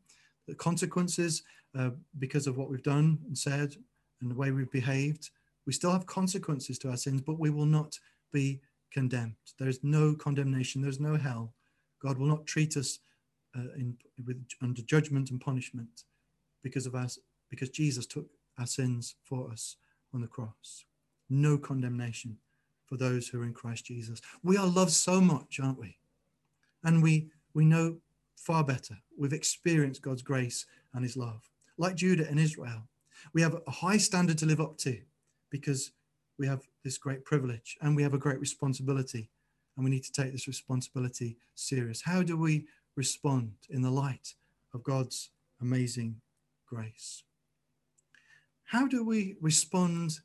the 0.52 0.56
consequences 0.56 1.44
uh, 1.80 1.92
because 2.20 2.46
of 2.46 2.58
what 2.58 2.70
we've 2.70 2.84
done 2.84 3.18
and 3.26 3.38
said 3.38 3.74
and 4.22 4.30
the 4.30 4.36
way 4.36 4.52
we've 4.52 4.70
behaved. 4.70 5.30
We 5.66 5.72
still 5.72 5.94
have 5.94 6.06
consequences 6.06 6.78
to 6.80 6.90
our 6.90 6.98
sins, 6.98 7.22
but 7.22 7.40
we 7.40 7.50
will 7.50 7.66
not 7.66 7.98
be 8.34 8.60
condemned. 8.92 9.36
There 9.58 9.70
is 9.70 9.80
no 9.82 10.14
condemnation. 10.14 10.82
There's 10.82 11.00
no 11.00 11.16
hell. 11.16 11.54
God 12.04 12.18
will 12.18 12.28
not 12.28 12.46
treat 12.46 12.76
us 12.76 13.00
uh, 13.58 13.72
in, 13.78 13.96
with, 14.26 14.44
under 14.62 14.82
judgment 14.82 15.32
and 15.32 15.40
punishment 15.40 16.04
because 16.64 16.86
of 16.86 16.96
us, 16.96 17.18
because 17.50 17.70
Jesus 17.70 18.06
took 18.06 18.28
our 18.60 18.68
sins 18.68 19.16
for 19.24 19.50
us 19.50 19.78
on 20.14 20.20
the 20.20 20.28
cross. 20.28 20.84
No 21.30 21.58
condemnation 21.58 22.38
for 22.88 22.98
those 22.98 23.30
who 23.30 23.42
are 23.42 23.46
in 23.46 23.54
Christ 23.54 23.86
Jesus. 23.86 24.20
We 24.44 24.58
are 24.58 24.68
loved 24.68 24.92
so 24.92 25.22
much, 25.22 25.62
aren't 25.64 25.80
we? 25.80 25.96
And 26.84 27.02
we 27.02 27.30
we 27.54 27.64
know 27.64 27.98
far 28.42 28.64
better. 28.64 28.98
We've 29.18 29.34
experienced 29.34 30.02
God's 30.02 30.22
grace 30.22 30.66
and 30.94 31.04
his 31.04 31.16
love. 31.16 31.48
Like 31.78 31.96
Judah 31.96 32.28
and 32.28 32.40
Israel, 32.40 32.88
we 33.34 33.42
have 33.42 33.62
a 33.68 33.72
high 33.72 33.98
standard 33.98 34.38
to 34.40 34.46
live 34.46 34.60
up 34.60 34.78
to 34.80 35.00
because 35.52 35.92
we 36.40 36.48
have 36.48 36.62
this 36.84 36.98
great 36.98 37.24
privilege 37.24 37.78
and 37.82 37.96
we 37.96 38.04
have 38.04 38.16
a 38.16 38.20
great 38.20 38.40
responsibility 38.40 39.30
and 39.76 39.86
we 39.86 39.92
need 39.92 40.04
to 40.04 40.12
take 40.12 40.32
this 40.32 40.48
responsibility 40.48 41.38
serious. 41.56 42.02
How 42.02 42.24
do 42.24 42.36
we 42.36 42.66
respond 42.96 43.54
in 43.70 43.82
the 43.82 43.92
light 43.92 44.34
of 44.74 44.84
God's 44.84 45.30
amazing 45.62 46.20
grace? 46.68 47.24
How 48.64 48.88
do 48.88 49.06
we 49.06 49.36
respond 49.40 50.20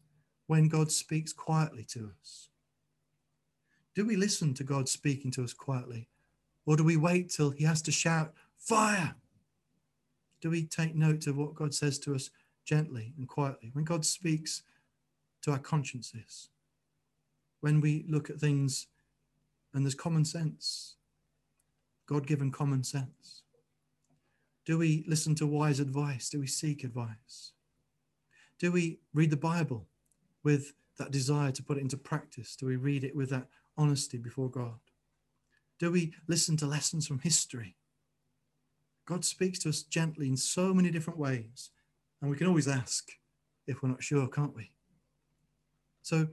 when 0.46 0.68
God 0.68 0.90
speaks 0.90 1.32
quietly 1.32 1.84
to 1.90 2.10
us? 2.20 2.48
Do 3.94 4.06
we 4.06 4.16
listen 4.16 4.54
to 4.54 4.64
God 4.64 4.88
speaking 4.88 5.30
to 5.32 5.44
us 5.44 5.52
quietly 5.52 6.08
or 6.66 6.76
do 6.76 6.84
we 6.84 6.96
wait 6.96 7.30
till 7.30 7.50
he 7.50 7.64
has 7.64 7.80
to 7.82 7.92
shout, 7.92 8.34
fire? 8.56 9.14
Do 10.40 10.50
we 10.50 10.64
take 10.64 10.94
note 10.94 11.26
of 11.26 11.36
what 11.36 11.54
God 11.54 11.72
says 11.72 11.98
to 12.00 12.14
us 12.14 12.30
gently 12.64 13.14
and 13.16 13.26
quietly? 13.26 13.70
When 13.72 13.84
God 13.84 14.04
speaks 14.04 14.62
to 15.42 15.52
our 15.52 15.58
consciences, 15.58 16.50
when 17.60 17.80
we 17.80 18.04
look 18.08 18.28
at 18.28 18.38
things 18.38 18.88
and 19.72 19.84
there's 19.84 19.94
common 19.94 20.24
sense, 20.24 20.96
God 22.06 22.26
given 22.26 22.50
common 22.50 22.84
sense. 22.84 23.42
Do 24.64 24.78
we 24.78 25.04
listen 25.06 25.34
to 25.36 25.46
wise 25.46 25.80
advice? 25.80 26.28
Do 26.28 26.40
we 26.40 26.46
seek 26.46 26.82
advice? 26.82 27.52
Do 28.58 28.72
we 28.72 29.00
read 29.14 29.30
the 29.30 29.36
Bible 29.36 29.86
with 30.42 30.72
that 30.98 31.10
desire 31.10 31.52
to 31.52 31.62
put 31.62 31.76
it 31.76 31.82
into 31.82 31.96
practice? 31.96 32.56
Do 32.56 32.66
we 32.66 32.76
read 32.76 33.04
it 33.04 33.14
with 33.14 33.30
that 33.30 33.48
honesty 33.76 34.18
before 34.18 34.48
God? 34.48 34.78
Do 35.78 35.90
we 35.90 36.14
listen 36.26 36.56
to 36.58 36.66
lessons 36.66 37.06
from 37.06 37.18
history? 37.18 37.76
God 39.06 39.24
speaks 39.24 39.58
to 39.60 39.68
us 39.68 39.82
gently 39.82 40.28
in 40.28 40.36
so 40.36 40.74
many 40.74 40.90
different 40.90 41.18
ways, 41.18 41.70
and 42.20 42.30
we 42.30 42.36
can 42.36 42.46
always 42.46 42.68
ask 42.68 43.08
if 43.66 43.82
we're 43.82 43.90
not 43.90 44.02
sure, 44.02 44.26
can't 44.28 44.54
we? 44.54 44.72
So, 46.02 46.28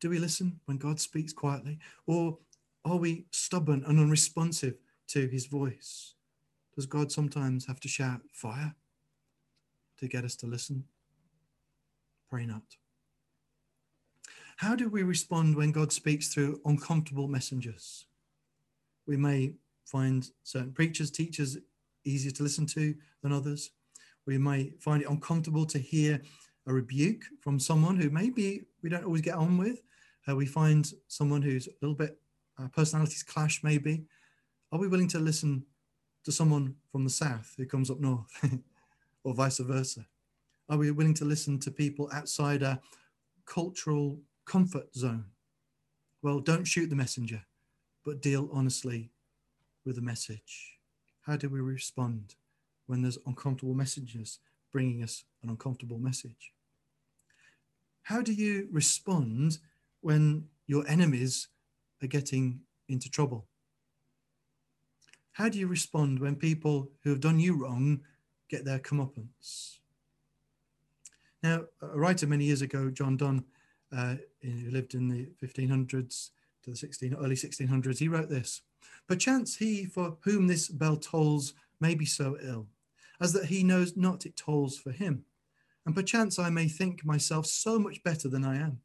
do 0.00 0.10
we 0.10 0.18
listen 0.18 0.60
when 0.64 0.78
God 0.78 0.98
speaks 0.98 1.32
quietly, 1.32 1.78
or 2.06 2.38
are 2.84 2.96
we 2.96 3.26
stubborn 3.30 3.84
and 3.86 4.00
unresponsive 4.00 4.74
to 5.08 5.28
his 5.28 5.46
voice? 5.46 6.14
Does 6.74 6.86
God 6.86 7.12
sometimes 7.12 7.66
have 7.66 7.80
to 7.80 7.88
shout 7.88 8.20
fire 8.32 8.74
to 9.98 10.08
get 10.08 10.24
us 10.24 10.36
to 10.36 10.46
listen? 10.46 10.84
Pray 12.28 12.46
not. 12.46 12.62
How 14.56 14.74
do 14.74 14.88
we 14.88 15.02
respond 15.02 15.56
when 15.56 15.72
God 15.72 15.92
speaks 15.92 16.28
through 16.28 16.60
uncomfortable 16.64 17.28
messengers? 17.28 18.06
We 19.10 19.16
may 19.16 19.54
find 19.86 20.24
certain 20.44 20.70
preachers, 20.70 21.10
teachers 21.10 21.58
easier 22.04 22.30
to 22.30 22.44
listen 22.44 22.64
to 22.66 22.94
than 23.24 23.32
others. 23.32 23.72
We 24.24 24.38
may 24.38 24.70
find 24.78 25.02
it 25.02 25.10
uncomfortable 25.10 25.66
to 25.66 25.80
hear 25.80 26.22
a 26.68 26.72
rebuke 26.72 27.24
from 27.40 27.58
someone 27.58 27.96
who 27.96 28.08
maybe 28.08 28.66
we 28.84 28.88
don't 28.88 29.02
always 29.02 29.22
get 29.22 29.34
on 29.34 29.58
with. 29.58 29.82
Uh, 30.28 30.36
we 30.36 30.46
find 30.46 30.88
someone 31.08 31.42
who's 31.42 31.66
a 31.66 31.72
little 31.82 31.96
bit 31.96 32.20
uh, 32.56 32.68
personalities 32.68 33.24
clash, 33.24 33.64
maybe. 33.64 34.04
Are 34.70 34.78
we 34.78 34.86
willing 34.86 35.08
to 35.08 35.18
listen 35.18 35.64
to 36.24 36.30
someone 36.30 36.76
from 36.92 37.02
the 37.02 37.10
south 37.10 37.52
who 37.56 37.66
comes 37.66 37.90
up 37.90 37.98
north, 37.98 38.30
or 39.24 39.34
vice 39.34 39.58
versa? 39.58 40.06
Are 40.68 40.78
we 40.78 40.92
willing 40.92 41.14
to 41.14 41.24
listen 41.24 41.58
to 41.58 41.72
people 41.72 42.08
outside 42.12 42.62
our 42.62 42.78
cultural 43.44 44.20
comfort 44.46 44.94
zone? 44.94 45.24
Well, 46.22 46.38
don't 46.38 46.62
shoot 46.64 46.90
the 46.90 46.94
messenger 46.94 47.42
but 48.04 48.22
deal 48.22 48.48
honestly 48.52 49.10
with 49.84 49.96
the 49.96 50.02
message. 50.02 50.78
How 51.22 51.36
do 51.36 51.48
we 51.48 51.60
respond 51.60 52.34
when 52.86 53.02
there's 53.02 53.18
uncomfortable 53.26 53.74
messengers 53.74 54.38
bringing 54.72 55.02
us 55.02 55.24
an 55.42 55.50
uncomfortable 55.50 55.98
message? 55.98 56.52
How 58.02 58.22
do 58.22 58.32
you 58.32 58.68
respond 58.72 59.58
when 60.00 60.48
your 60.66 60.86
enemies 60.88 61.48
are 62.02 62.08
getting 62.08 62.60
into 62.88 63.10
trouble? 63.10 63.46
How 65.32 65.48
do 65.48 65.58
you 65.58 65.68
respond 65.68 66.18
when 66.18 66.36
people 66.36 66.90
who 67.02 67.10
have 67.10 67.20
done 67.20 67.38
you 67.38 67.54
wrong 67.54 68.00
get 68.48 68.64
their 68.64 68.78
comeuppance? 68.78 69.78
Now, 71.42 71.64
a 71.80 71.98
writer 71.98 72.26
many 72.26 72.44
years 72.44 72.62
ago, 72.62 72.90
John 72.90 73.16
Donne, 73.16 73.44
uh, 73.96 74.16
who 74.42 74.70
lived 74.70 74.94
in 74.94 75.08
the 75.08 75.28
1500s 75.42 76.30
to 76.62 76.70
the 76.70 76.76
16, 76.76 77.14
early 77.14 77.34
1600s, 77.34 77.98
he 77.98 78.08
wrote 78.08 78.28
this 78.28 78.62
Perchance 79.08 79.56
he 79.56 79.86
for 79.86 80.16
whom 80.22 80.46
this 80.46 80.68
bell 80.68 80.96
tolls 80.96 81.54
may 81.80 81.94
be 81.94 82.04
so 82.04 82.36
ill, 82.42 82.66
as 83.20 83.32
that 83.32 83.46
he 83.46 83.64
knows 83.64 83.96
not 83.96 84.26
it 84.26 84.36
tolls 84.36 84.78
for 84.78 84.92
him. 84.92 85.24
And 85.86 85.94
perchance 85.94 86.38
I 86.38 86.50
may 86.50 86.68
think 86.68 87.04
myself 87.04 87.46
so 87.46 87.78
much 87.78 88.02
better 88.02 88.28
than 88.28 88.44
I 88.44 88.56
am, 88.56 88.80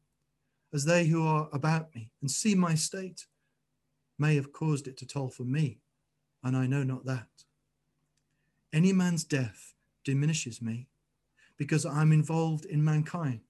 as 0.72 0.84
they 0.84 1.06
who 1.06 1.26
are 1.26 1.48
about 1.52 1.94
me 1.94 2.10
and 2.20 2.30
see 2.30 2.54
my 2.54 2.74
state 2.74 3.26
may 4.18 4.34
have 4.34 4.52
caused 4.52 4.88
it 4.88 4.96
to 4.98 5.06
toll 5.06 5.28
for 5.28 5.44
me, 5.44 5.78
and 6.42 6.56
I 6.56 6.66
know 6.66 6.82
not 6.82 7.04
that. 7.04 7.28
Any 8.72 8.92
man's 8.92 9.24
death 9.24 9.74
diminishes 10.04 10.62
me, 10.62 10.88
because 11.56 11.86
I'm 11.86 12.12
involved 12.12 12.64
in 12.64 12.84
mankind, 12.84 13.40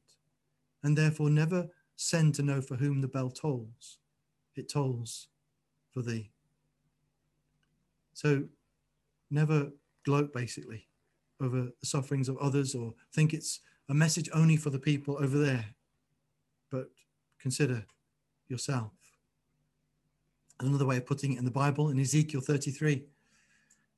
and 0.83 0.97
therefore 0.97 1.31
never 1.31 1.69
send 1.97 2.35
to 2.35 2.43
know 2.43 2.61
for 2.61 2.77
whom 2.77 3.01
the 3.01 3.09
bell 3.09 3.31
tolls. 3.31 3.99
It 4.57 4.69
tolls 4.69 5.29
for 5.93 6.03
thee. 6.03 6.31
So 8.15 8.45
never 9.31 9.71
gloat 10.05 10.33
basically 10.33 10.89
over 11.41 11.69
the 11.81 11.87
sufferings 11.87 12.29
of 12.29 12.39
others 12.39 12.75
or 12.75 12.95
think 13.13 13.35
it's 13.35 13.61
a 13.89 13.95
message 13.95 14.29
only 14.33 14.57
for 14.57 14.71
the 14.71 14.79
people 14.79 15.17
over 15.21 15.39
there, 15.39 15.67
but 16.71 16.89
consider 17.39 17.85
yourself. 18.49 18.93
Another 20.59 20.87
way 20.87 20.97
of 20.97 21.07
putting 21.07 21.35
it 21.35 21.39
in 21.39 21.45
the 21.45 21.51
Bible, 21.51 21.91
in 21.91 22.01
Ezekiel 22.01 22.41
33, 22.41 23.05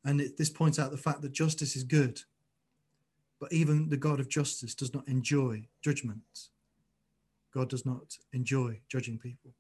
and 0.05 0.21
it, 0.21 0.37
this 0.37 0.51
points 0.51 0.79
out 0.79 0.91
the 0.91 0.97
fact 0.97 1.23
that 1.23 1.33
justice 1.33 1.77
is 1.77 1.85
good, 1.85 2.21
but 3.41 3.53
even 3.53 3.89
the 3.89 3.97
God 3.97 4.19
of 4.19 4.29
justice 4.29 4.75
does 4.75 4.93
not 4.93 5.07
enjoy 5.07 5.65
judgment. 5.81 6.49
God 7.55 7.69
does 7.69 7.87
not 7.87 8.17
enjoy 8.33 8.81
judging 8.89 9.19
people. 9.19 9.53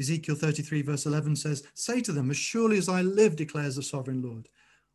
Ezekiel 0.00 0.36
33, 0.36 0.82
verse 0.82 1.06
11 1.06 1.36
says, 1.36 1.62
Say 1.74 2.00
to 2.00 2.12
them, 2.12 2.30
As 2.30 2.36
surely 2.36 2.78
as 2.78 2.88
I 2.88 3.02
live, 3.02 3.36
declares 3.36 3.76
the 3.76 3.82
sovereign 3.82 4.22
Lord, 4.22 4.48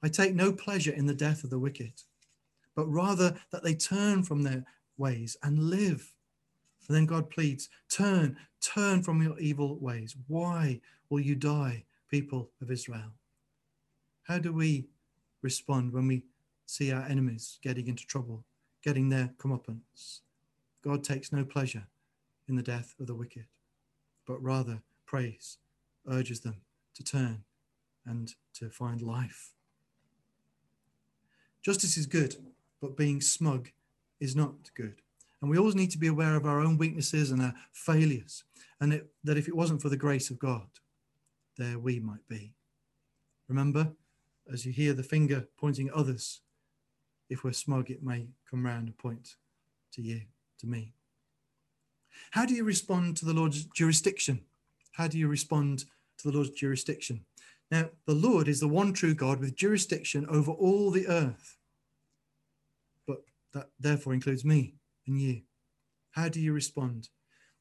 I 0.04 0.10
take 0.10 0.36
no 0.36 0.52
pleasure 0.52 0.92
in 0.92 1.06
the 1.06 1.14
death 1.14 1.44
of 1.44 1.50
the 1.50 1.60
wicked, 1.60 1.94
but 2.76 2.88
rather 2.88 3.36
that 3.52 3.64
they 3.64 3.74
turn 3.74 4.24
from 4.24 4.44
their 4.44 4.64
ways 4.98 5.38
and 5.44 5.70
live. 5.70 6.14
And 6.88 6.96
then 6.96 7.06
God 7.06 7.30
pleads, 7.30 7.70
Turn, 7.90 8.38
turn 8.62 9.04
from 9.04 9.22
your 9.22 9.38
evil 9.40 9.78
ways. 9.80 10.16
Why 10.28 10.82
will 11.10 11.20
you 11.20 11.36
die, 11.36 11.86
people 12.10 12.52
of 12.62 12.72
Israel? 12.72 13.14
How 14.24 14.40
do 14.40 14.52
we 14.52 14.88
respond 15.42 15.94
when 15.94 16.08
we 16.08 16.24
see 16.66 16.92
our 16.92 17.04
enemies 17.04 17.60
getting 17.62 17.88
into 17.88 18.06
trouble, 18.06 18.44
getting 18.84 19.10
their 19.10 19.32
comeuppance? 19.38 20.22
God 20.84 21.04
takes 21.04 21.32
no 21.32 21.44
pleasure 21.44 21.88
in 22.48 22.56
the 22.56 22.64
death 22.64 22.96
of 23.00 23.08
the 23.08 23.16
wicked, 23.16 23.46
but 24.28 24.44
rather 24.44 24.82
prays, 25.06 25.58
urges 26.08 26.42
them 26.42 26.58
to 26.94 27.04
turn 27.04 27.44
and 28.06 28.36
to 28.54 28.70
find 28.70 29.02
life. 29.02 29.54
Justice 31.62 31.98
is 31.98 32.06
good, 32.06 32.36
but 32.82 32.98
being 32.98 33.22
smug 33.22 33.70
is 34.20 34.36
not 34.36 34.72
good. 34.76 35.02
And 35.42 35.50
we 35.50 35.58
always 35.58 35.76
need 35.76 35.92
to 35.92 35.98
be 35.98 36.08
aware 36.08 36.36
of 36.36 36.46
our 36.46 36.60
own 36.60 36.78
weaknesses 36.78 37.32
and 37.32 37.42
our 37.42 37.54
failures, 37.72 38.44
and 38.80 38.94
it, 38.94 39.08
that 39.24 39.38
if 39.38 39.48
it 39.48 39.56
wasn't 39.56 39.82
for 39.82 39.90
the 39.90 39.98
grace 39.98 40.30
of 40.30 40.40
God, 40.40 40.68
there 41.58 41.80
we 41.80 42.00
might 42.00 42.28
be. 42.28 42.54
Remember, 43.48 43.92
as 44.52 44.66
you 44.66 44.72
hear 44.72 44.94
the 44.94 45.04
finger 45.04 45.48
pointing 45.58 45.90
at 45.90 45.94
others, 45.94 46.42
if 47.30 47.44
we're 47.44 47.54
smug, 47.54 47.90
it 47.90 48.04
may 48.04 48.28
come 48.50 48.66
round 48.66 48.88
and 48.88 48.98
point 48.98 49.36
to 49.92 50.02
you, 50.02 50.22
to 50.60 50.68
me. 50.68 50.94
How 52.32 52.46
do 52.46 52.54
you 52.54 52.64
respond 52.64 53.18
to 53.18 53.26
the 53.26 53.34
Lord's 53.34 53.66
jurisdiction? 53.66 54.42
How 54.94 55.08
do 55.08 55.18
you 55.18 55.28
respond 55.28 55.86
to 56.20 56.28
the 56.28 56.36
Lord's 56.36 56.52
jurisdiction? 56.52 57.26
Now, 57.70 57.90
the 58.06 58.14
Lord 58.14 58.48
is 58.48 58.60
the 58.60 58.68
one 58.68 58.94
true 58.94 59.14
God 59.14 59.40
with 59.40 59.56
jurisdiction 59.56 60.26
over 60.30 60.52
all 60.52 60.90
the 60.90 61.08
earth. 61.08 61.58
But 63.06 63.24
that 63.54 63.70
therefore 63.80 64.14
includes 64.14 64.46
me 64.46 64.76
and 65.06 65.20
you. 65.22 65.42
How 66.12 66.30
do 66.30 66.40
you 66.40 66.54
respond? 66.54 67.10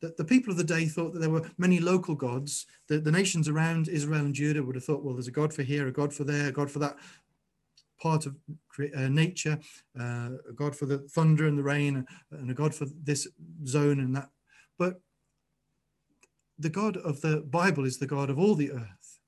That 0.01 0.16
the 0.16 0.25
people 0.25 0.51
of 0.51 0.59
the 0.59 0.64
day 0.64 0.87
thought 0.87 1.12
that 1.14 1.21
there 1.21 1.31
were 1.31 1.51
many 1.59 1.81
local 1.81 2.14
gods. 2.14 2.66
The, 2.88 2.99
the 2.99 3.12
nations 3.12 3.49
around 3.49 3.88
Israel 3.88 4.21
and 4.21 4.35
Judah 4.35 4.62
would 4.62 4.77
have 4.77 4.85
thought, 4.85 5.03
well, 5.03 5.14
there's 5.14 5.29
a 5.29 5.33
God 5.33 5.53
for 5.53 5.62
here, 5.62 5.88
a 5.88 5.92
God 5.92 6.12
for 6.12 6.25
there, 6.25 6.49
a 6.49 6.53
God 6.53 6.71
for 6.71 6.79
that 6.81 6.97
part 8.01 8.27
of 8.27 8.37
uh, 8.95 9.09
nature, 9.09 9.59
uh, 9.99 10.31
a 10.49 10.53
God 10.55 10.77
for 10.77 10.87
the 10.87 10.99
thunder 10.99 11.47
and 11.47 11.59
the 11.59 11.62
rain, 11.62 12.07
and 12.31 12.51
a 12.51 12.55
God 12.55 12.75
for 12.75 12.87
this 13.03 13.27
zone 13.66 14.01
and 14.01 14.14
that. 14.16 14.29
But 14.79 15.01
the 16.59 16.71
God 16.71 16.97
of 16.97 17.21
the 17.21 17.39
Bible 17.39 17.85
is 17.85 17.99
the 17.99 18.07
God 18.07 18.31
of 18.31 18.39
all 18.39 18.55
the 18.55 18.73
earth. 18.73 19.19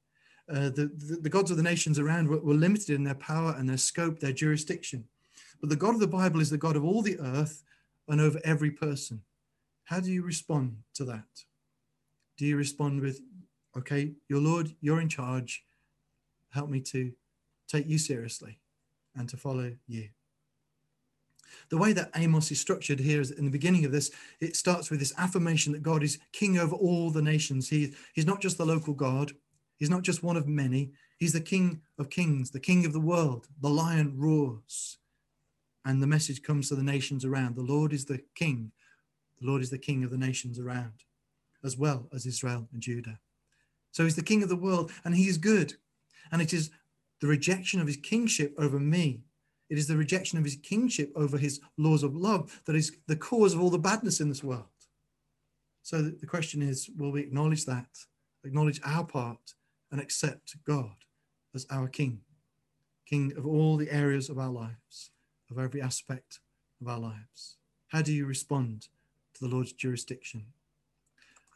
Uh, 0.50 0.70
the, 0.70 0.90
the, 0.96 1.18
the, 1.22 1.28
gods 1.28 1.50
of 1.50 1.58
the 1.58 1.62
nations 1.62 1.98
around 1.98 2.26
were, 2.26 2.40
were, 2.40 2.54
limited 2.54 2.94
in 2.94 3.04
their 3.04 3.14
power 3.14 3.54
and 3.58 3.68
their 3.68 3.76
scope, 3.76 4.18
their 4.18 4.32
jurisdiction. 4.32 5.04
But 5.60 5.68
the 5.68 5.76
God 5.76 5.92
of 5.92 6.00
the 6.00 6.06
Bible 6.06 6.40
is 6.40 6.48
the 6.48 6.56
God 6.56 6.74
of 6.74 6.84
all 6.84 7.02
the 7.02 7.18
earth 7.18 7.62
and 8.08 8.18
over 8.18 8.40
every 8.44 8.70
person. 8.70 9.22
How 9.84 10.00
do 10.00 10.10
you 10.10 10.22
respond 10.22 10.78
to 10.94 11.04
that? 11.04 11.44
Do 12.38 12.46
you 12.46 12.56
respond 12.56 13.02
with, 13.02 13.20
okay, 13.76 14.12
your 14.28 14.40
Lord, 14.40 14.74
you're 14.80 15.00
in 15.00 15.08
charge. 15.10 15.64
Help 16.50 16.70
me 16.70 16.80
to 16.80 17.12
take 17.68 17.86
you 17.86 17.98
seriously 17.98 18.58
and 19.14 19.28
to 19.28 19.36
follow 19.36 19.72
you? 19.86 20.08
The 21.68 21.78
way 21.78 21.92
that 21.92 22.10
Amos 22.14 22.50
is 22.50 22.60
structured 22.60 23.00
here 23.00 23.20
is 23.20 23.30
in 23.30 23.44
the 23.44 23.50
beginning 23.50 23.84
of 23.84 23.92
this, 23.92 24.10
it 24.40 24.56
starts 24.56 24.90
with 24.90 25.00
this 25.00 25.14
affirmation 25.18 25.72
that 25.72 25.82
God 25.82 26.02
is 26.02 26.18
king 26.32 26.58
over 26.58 26.74
all 26.74 27.10
the 27.10 27.22
nations. 27.22 27.68
He, 27.68 27.94
he's 28.12 28.26
not 28.26 28.40
just 28.40 28.58
the 28.58 28.66
local 28.66 28.94
God, 28.94 29.32
he's 29.76 29.90
not 29.90 30.02
just 30.02 30.22
one 30.22 30.36
of 30.36 30.46
many, 30.46 30.92
he's 31.18 31.32
the 31.32 31.40
king 31.40 31.82
of 31.98 32.10
kings, 32.10 32.50
the 32.50 32.60
king 32.60 32.84
of 32.86 32.92
the 32.92 33.00
world. 33.00 33.48
The 33.60 33.70
lion 33.70 34.14
roars. 34.16 34.98
And 35.84 36.02
the 36.02 36.06
message 36.06 36.42
comes 36.42 36.68
to 36.68 36.74
the 36.74 36.82
nations 36.82 37.24
around. 37.24 37.56
The 37.56 37.62
Lord 37.62 37.92
is 37.92 38.04
the 38.04 38.20
king. 38.34 38.72
The 39.40 39.46
Lord 39.46 39.62
is 39.62 39.70
the 39.70 39.78
king 39.78 40.04
of 40.04 40.10
the 40.10 40.18
nations 40.18 40.58
around, 40.58 41.04
as 41.64 41.76
well 41.76 42.08
as 42.12 42.26
Israel 42.26 42.68
and 42.72 42.82
Judah. 42.82 43.20
So 43.92 44.04
he's 44.04 44.16
the 44.16 44.22
king 44.22 44.42
of 44.42 44.48
the 44.48 44.56
world 44.56 44.92
and 45.04 45.14
he 45.14 45.28
is 45.28 45.38
good. 45.38 45.74
And 46.30 46.42
it 46.42 46.52
is 46.52 46.70
the 47.20 47.26
rejection 47.26 47.80
of 47.80 47.86
his 47.86 47.96
kingship 47.96 48.54
over 48.58 48.78
me 48.78 49.22
it 49.70 49.78
is 49.78 49.86
the 49.86 49.96
rejection 49.96 50.38
of 50.38 50.44
his 50.44 50.56
kingship 50.56 51.12
over 51.14 51.36
his 51.36 51.60
laws 51.76 52.02
of 52.02 52.16
love 52.16 52.62
that 52.64 52.76
is 52.76 52.96
the 53.06 53.16
cause 53.16 53.54
of 53.54 53.60
all 53.60 53.70
the 53.70 53.78
badness 53.78 54.20
in 54.20 54.28
this 54.28 54.44
world. 54.44 54.64
So 55.82 56.02
the 56.02 56.26
question 56.26 56.62
is 56.62 56.90
will 56.96 57.12
we 57.12 57.20
acknowledge 57.20 57.64
that, 57.66 57.88
acknowledge 58.44 58.80
our 58.84 59.04
part, 59.04 59.54
and 59.90 60.00
accept 60.00 60.56
God 60.64 60.96
as 61.54 61.66
our 61.70 61.88
King, 61.88 62.20
King 63.06 63.32
of 63.36 63.46
all 63.46 63.76
the 63.76 63.90
areas 63.90 64.28
of 64.28 64.38
our 64.38 64.50
lives, 64.50 65.10
of 65.50 65.58
every 65.58 65.80
aspect 65.80 66.40
of 66.80 66.88
our 66.88 66.98
lives? 66.98 67.56
How 67.88 68.02
do 68.02 68.12
you 68.12 68.26
respond 68.26 68.88
to 69.34 69.40
the 69.40 69.54
Lord's 69.54 69.72
jurisdiction? 69.72 70.46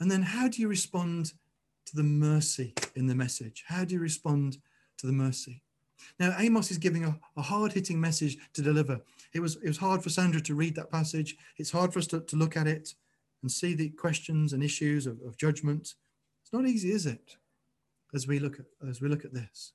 And 0.00 0.10
then 0.10 0.22
how 0.22 0.48
do 0.48 0.60
you 0.60 0.68
respond 0.68 1.32
to 1.86 1.96
the 1.96 2.02
mercy 2.02 2.74
in 2.94 3.06
the 3.06 3.14
message? 3.14 3.64
How 3.68 3.84
do 3.84 3.94
you 3.94 4.00
respond 4.00 4.58
to 4.98 5.06
the 5.06 5.12
mercy? 5.12 5.62
Now, 6.18 6.34
Amos 6.38 6.70
is 6.70 6.78
giving 6.78 7.04
a, 7.04 7.18
a 7.36 7.42
hard 7.42 7.72
hitting 7.72 8.00
message 8.00 8.36
to 8.54 8.62
deliver. 8.62 9.00
It 9.32 9.40
was, 9.40 9.56
it 9.56 9.68
was 9.68 9.78
hard 9.78 10.02
for 10.02 10.10
Sandra 10.10 10.40
to 10.42 10.54
read 10.54 10.74
that 10.76 10.90
passage. 10.90 11.36
It's 11.56 11.70
hard 11.70 11.92
for 11.92 11.98
us 11.98 12.06
to, 12.08 12.20
to 12.20 12.36
look 12.36 12.56
at 12.56 12.66
it 12.66 12.94
and 13.42 13.50
see 13.50 13.74
the 13.74 13.90
questions 13.90 14.52
and 14.52 14.62
issues 14.62 15.06
of, 15.06 15.20
of 15.26 15.36
judgment. 15.36 15.94
It's 16.42 16.52
not 16.52 16.66
easy, 16.66 16.92
is 16.92 17.06
it? 17.06 17.36
As 18.14 18.26
we 18.26 18.38
look 18.38 18.58
at 18.58 18.66
as 18.88 19.00
we 19.00 19.08
look 19.08 19.24
at 19.24 19.32
this. 19.32 19.72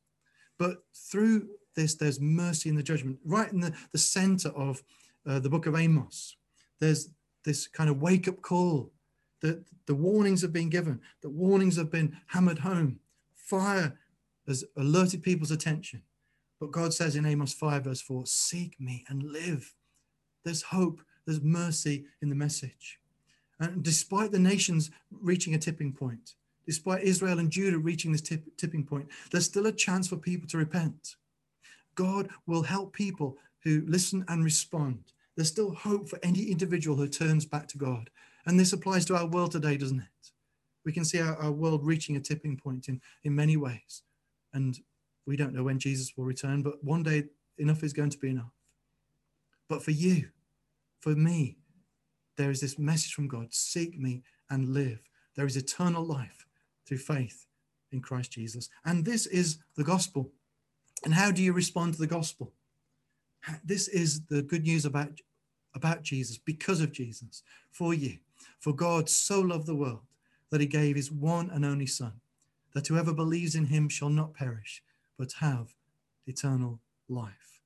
But 0.59 0.83
through 0.93 1.47
this, 1.75 1.95
there's 1.95 2.19
mercy 2.19 2.69
in 2.69 2.75
the 2.75 2.83
judgment. 2.83 3.19
Right 3.25 3.51
in 3.51 3.59
the, 3.61 3.73
the 3.91 3.97
center 3.97 4.49
of 4.49 4.83
uh, 5.25 5.39
the 5.39 5.49
book 5.49 5.65
of 5.65 5.75
Amos, 5.75 6.35
there's 6.79 7.09
this 7.43 7.67
kind 7.67 7.89
of 7.89 8.01
wake 8.01 8.27
up 8.27 8.41
call 8.41 8.91
that 9.41 9.63
the 9.85 9.95
warnings 9.95 10.41
have 10.41 10.53
been 10.53 10.69
given, 10.69 10.99
the 11.21 11.29
warnings 11.29 11.77
have 11.77 11.91
been 11.91 12.17
hammered 12.27 12.59
home. 12.59 12.99
Fire 13.35 13.97
has 14.47 14.63
alerted 14.75 15.23
people's 15.23 15.51
attention. 15.51 16.01
But 16.59 16.71
God 16.71 16.93
says 16.93 17.15
in 17.15 17.25
Amos 17.25 17.53
5, 17.53 17.83
verse 17.83 18.01
4, 18.01 18.25
Seek 18.25 18.79
me 18.79 19.05
and 19.07 19.23
live. 19.23 19.73
There's 20.43 20.63
hope, 20.63 21.01
there's 21.25 21.41
mercy 21.41 22.05
in 22.21 22.29
the 22.29 22.35
message. 22.35 22.99
And 23.59 23.83
despite 23.83 24.31
the 24.31 24.39
nations 24.39 24.91
reaching 25.11 25.53
a 25.53 25.59
tipping 25.59 25.93
point, 25.93 26.35
despite 26.65 27.03
Israel 27.03 27.39
and 27.39 27.51
Judah 27.51 27.77
reaching 27.77 28.11
this 28.11 28.21
tip, 28.21 28.43
tipping 28.57 28.83
point, 28.83 29.07
there's 29.31 29.45
still 29.45 29.67
a 29.67 29.71
chance 29.71 30.07
for 30.07 30.17
people 30.17 30.47
to 30.49 30.57
repent. 30.57 31.15
God 31.95 32.29
will 32.45 32.63
help 32.63 32.93
people 32.93 33.37
who 33.63 33.83
listen 33.87 34.23
and 34.27 34.43
respond. 34.43 35.13
There's 35.35 35.47
still 35.47 35.73
hope 35.73 36.07
for 36.09 36.19
any 36.23 36.43
individual 36.45 36.97
who 36.97 37.07
turns 37.07 37.45
back 37.45 37.67
to 37.69 37.77
God. 37.77 38.09
And 38.45 38.59
this 38.59 38.73
applies 38.73 39.05
to 39.05 39.15
our 39.15 39.25
world 39.25 39.51
today, 39.51 39.77
doesn't 39.77 39.99
it? 39.99 40.31
We 40.85 40.93
can 40.93 41.03
see 41.03 41.19
our, 41.19 41.35
our 41.35 41.51
world 41.51 41.85
reaching 41.85 42.15
a 42.15 42.19
tipping 42.19 42.57
point 42.57 42.87
in, 42.87 43.01
in 43.23 43.35
many 43.35 43.57
ways. 43.57 44.03
And 44.53 44.79
we 45.27 45.35
don't 45.35 45.53
know 45.53 45.63
when 45.63 45.77
Jesus 45.77 46.13
will 46.15 46.25
return, 46.25 46.63
but 46.63 46.83
one 46.83 47.03
day 47.03 47.25
enough 47.57 47.83
is 47.83 47.93
going 47.93 48.09
to 48.09 48.17
be 48.17 48.29
enough. 48.29 48.53
But 49.67 49.83
for 49.83 49.91
you, 49.91 50.29
for 51.01 51.15
me, 51.15 51.57
there 52.37 52.49
is 52.49 52.61
this 52.61 52.79
message 52.79 53.13
from 53.13 53.27
God 53.27 53.53
seek 53.53 53.99
me 53.99 54.23
and 54.49 54.73
live. 54.73 54.99
There 55.35 55.45
is 55.45 55.57
eternal 55.57 56.05
life 56.05 56.45
through 56.87 56.99
faith 56.99 57.45
in 57.91 58.01
Christ 58.01 58.31
Jesus. 58.31 58.69
And 58.85 59.03
this 59.03 59.25
is 59.25 59.57
the 59.75 59.83
gospel. 59.83 60.31
And 61.03 61.13
how 61.13 61.31
do 61.31 61.43
you 61.43 61.53
respond 61.53 61.93
to 61.93 61.99
the 61.99 62.07
gospel? 62.07 62.53
This 63.63 63.87
is 63.87 64.21
the 64.25 64.41
good 64.41 64.63
news 64.63 64.85
about, 64.85 65.19
about 65.75 66.03
Jesus, 66.03 66.37
because 66.37 66.81
of 66.81 66.91
Jesus, 66.91 67.43
for 67.71 67.93
you. 67.93 68.17
For 68.59 68.73
God 68.73 69.09
so 69.09 69.41
loved 69.41 69.67
the 69.67 69.75
world 69.75 70.01
that 70.51 70.61
he 70.61 70.67
gave 70.67 70.95
his 70.95 71.11
one 71.11 71.49
and 71.49 71.65
only 71.65 71.85
Son, 71.85 72.13
that 72.73 72.87
whoever 72.87 73.13
believes 73.13 73.55
in 73.55 73.65
him 73.65 73.89
shall 73.89 74.09
not 74.09 74.33
perish, 74.33 74.81
but 75.17 75.33
have 75.39 75.73
eternal 76.25 76.79
life. 77.09 77.59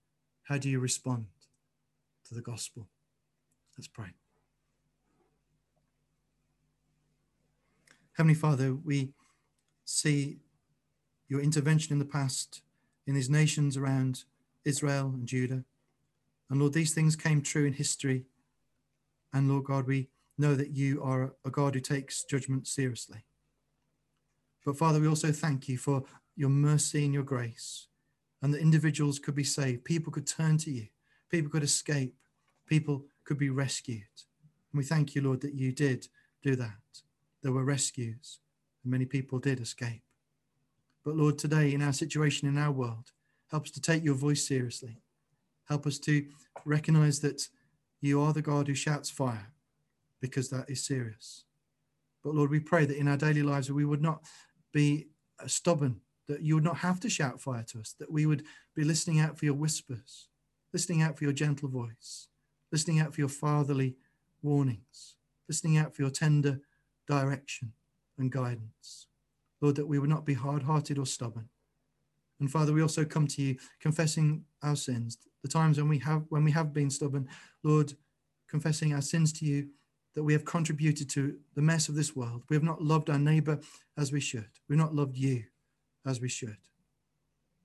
How 0.43 0.57
do 0.57 0.69
you 0.69 0.79
respond 0.79 1.25
to 2.27 2.33
the 2.33 2.41
gospel? 2.41 2.87
Let's 3.77 3.87
pray. 3.87 4.13
Heavenly 8.13 8.35
Father, 8.35 8.73
we 8.73 9.13
see 9.85 10.37
your 11.27 11.41
intervention 11.41 11.93
in 11.93 11.99
the 11.99 12.05
past 12.05 12.61
in 13.07 13.15
these 13.15 13.29
nations 13.29 13.77
around 13.77 14.25
Israel 14.65 15.11
and 15.13 15.27
Judah. 15.27 15.63
And 16.49 16.59
Lord, 16.59 16.73
these 16.73 16.93
things 16.93 17.15
came 17.15 17.41
true 17.41 17.65
in 17.65 17.73
history. 17.73 18.25
And 19.33 19.49
Lord 19.49 19.63
God, 19.63 19.87
we 19.87 20.09
know 20.37 20.55
that 20.55 20.71
you 20.71 21.01
are 21.01 21.33
a 21.45 21.49
God 21.49 21.73
who 21.73 21.79
takes 21.79 22.23
judgment 22.23 22.67
seriously. 22.67 23.23
But 24.65 24.77
Father, 24.77 24.99
we 24.99 25.07
also 25.07 25.31
thank 25.31 25.67
you 25.69 25.77
for 25.77 26.03
your 26.35 26.49
mercy 26.49 27.05
and 27.05 27.13
your 27.13 27.23
grace, 27.23 27.87
and 28.41 28.53
that 28.53 28.61
individuals 28.61 29.19
could 29.19 29.35
be 29.35 29.43
saved, 29.43 29.83
people 29.85 30.11
could 30.11 30.27
turn 30.27 30.57
to 30.59 30.71
you, 30.71 30.87
people 31.29 31.51
could 31.51 31.63
escape, 31.63 32.15
people 32.67 33.05
could 33.23 33.37
be 33.37 33.49
rescued. 33.49 34.03
And 34.71 34.77
we 34.77 34.83
thank 34.83 35.15
you, 35.15 35.21
Lord, 35.21 35.41
that 35.41 35.53
you 35.53 35.71
did 35.71 36.07
do 36.41 36.55
that. 36.55 36.71
There 37.43 37.51
were 37.51 37.63
rescues, 37.63 38.39
and 38.83 38.91
many 38.91 39.05
people 39.05 39.39
did 39.39 39.59
escape. 39.59 40.01
But 41.03 41.15
Lord, 41.15 41.37
today 41.37 41.73
in 41.73 41.81
our 41.81 41.93
situation 41.93 42.47
in 42.47 42.57
our 42.57 42.71
world, 42.71 43.11
help 43.49 43.63
us 43.63 43.71
to 43.71 43.81
take 43.81 44.03
your 44.03 44.15
voice 44.15 44.47
seriously. 44.47 45.01
Help 45.67 45.87
us 45.87 45.97
to 45.99 46.25
recognize 46.65 47.19
that 47.21 47.47
you 48.01 48.21
are 48.21 48.33
the 48.33 48.41
God 48.41 48.67
who 48.67 48.75
shouts 48.75 49.09
fire 49.09 49.51
because 50.19 50.49
that 50.49 50.69
is 50.69 50.85
serious. 50.85 51.45
But 52.23 52.35
Lord, 52.35 52.51
we 52.51 52.59
pray 52.59 52.85
that 52.85 52.97
in 52.97 53.07
our 53.07 53.17
daily 53.17 53.41
lives 53.41 53.71
we 53.71 53.85
would 53.85 54.01
not 54.01 54.23
be 54.71 55.07
uh, 55.41 55.47
stubborn, 55.47 56.01
that 56.31 56.41
you 56.41 56.55
would 56.55 56.63
not 56.63 56.77
have 56.77 56.99
to 57.01 57.09
shout 57.09 57.41
fire 57.41 57.63
to 57.63 57.79
us, 57.79 57.93
that 57.99 58.11
we 58.11 58.25
would 58.25 58.43
be 58.73 58.85
listening 58.85 59.19
out 59.19 59.37
for 59.37 59.43
your 59.43 59.53
whispers, 59.53 60.29
listening 60.71 61.01
out 61.01 61.17
for 61.17 61.25
your 61.25 61.33
gentle 61.33 61.67
voice, 61.67 62.29
listening 62.71 62.99
out 62.99 63.13
for 63.13 63.19
your 63.19 63.29
fatherly 63.29 63.97
warnings, 64.41 65.17
listening 65.49 65.77
out 65.77 65.93
for 65.93 66.03
your 66.03 66.11
tender 66.11 66.61
direction 67.05 67.73
and 68.17 68.31
guidance. 68.31 69.07
Lord, 69.59 69.75
that 69.75 69.87
we 69.87 69.99
would 69.99 70.09
not 70.09 70.25
be 70.25 70.33
hard 70.33 70.63
hearted 70.63 70.97
or 70.97 71.05
stubborn. 71.05 71.49
And 72.39 72.49
Father, 72.49 72.71
we 72.73 72.81
also 72.81 73.03
come 73.03 73.27
to 73.27 73.41
you 73.41 73.57
confessing 73.81 74.45
our 74.63 74.77
sins, 74.77 75.17
the 75.43 75.49
times 75.49 75.77
when 75.77 75.89
we 75.89 75.99
have 75.99 76.23
when 76.29 76.45
we 76.45 76.51
have 76.51 76.73
been 76.73 76.89
stubborn, 76.89 77.27
Lord, 77.61 77.93
confessing 78.47 78.93
our 78.93 79.01
sins 79.01 79.33
to 79.33 79.45
you, 79.45 79.67
that 80.15 80.23
we 80.23 80.33
have 80.33 80.45
contributed 80.45 81.09
to 81.09 81.37
the 81.55 81.61
mess 81.61 81.89
of 81.89 81.95
this 81.95 82.15
world. 82.15 82.43
We 82.49 82.55
have 82.55 82.63
not 82.63 82.81
loved 82.81 83.09
our 83.09 83.19
neighbor 83.19 83.59
as 83.97 84.11
we 84.11 84.21
should. 84.21 84.49
We've 84.69 84.79
not 84.79 84.95
loved 84.95 85.17
you 85.17 85.43
as 86.05 86.21
we 86.21 86.29
should. 86.29 86.57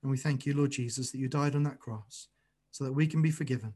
And 0.02 0.10
we 0.10 0.18
thank 0.18 0.46
you, 0.46 0.54
Lord 0.54 0.70
Jesus, 0.70 1.10
that 1.10 1.18
you 1.18 1.28
died 1.28 1.54
on 1.54 1.62
that 1.64 1.80
cross 1.80 2.28
so 2.70 2.84
that 2.84 2.92
we 2.92 3.06
can 3.06 3.22
be 3.22 3.30
forgiven, 3.30 3.74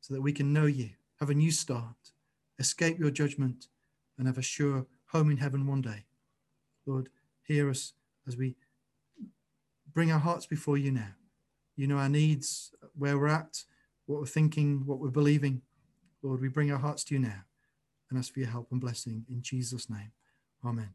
so 0.00 0.14
that 0.14 0.22
we 0.22 0.32
can 0.32 0.52
know 0.52 0.66
you, 0.66 0.90
have 1.20 1.30
a 1.30 1.34
new 1.34 1.50
start, 1.50 2.12
escape 2.58 2.98
your 2.98 3.10
judgment, 3.10 3.66
and 4.16 4.26
have 4.26 4.38
a 4.38 4.42
sure 4.42 4.86
home 5.06 5.30
in 5.30 5.36
heaven 5.38 5.66
one 5.66 5.80
day. 5.80 6.04
Lord, 6.86 7.08
hear 7.42 7.68
us 7.68 7.92
as 8.26 8.36
we 8.36 8.54
bring 9.92 10.12
our 10.12 10.18
hearts 10.18 10.46
before 10.46 10.78
you 10.78 10.90
now. 10.92 11.14
You 11.76 11.86
know 11.86 11.98
our 11.98 12.08
needs, 12.08 12.72
where 12.96 13.18
we're 13.18 13.28
at, 13.28 13.64
what 14.06 14.20
we're 14.20 14.26
thinking, 14.26 14.86
what 14.86 14.98
we're 14.98 15.10
believing. 15.10 15.62
Lord, 16.22 16.40
we 16.40 16.48
bring 16.48 16.72
our 16.72 16.78
hearts 16.78 17.04
to 17.04 17.14
you 17.14 17.20
now 17.20 17.44
and 18.10 18.18
ask 18.18 18.32
for 18.32 18.40
your 18.40 18.48
help 18.48 18.68
and 18.70 18.80
blessing 18.80 19.24
in 19.30 19.42
Jesus' 19.42 19.90
name. 19.90 20.12
Amen. 20.64 20.94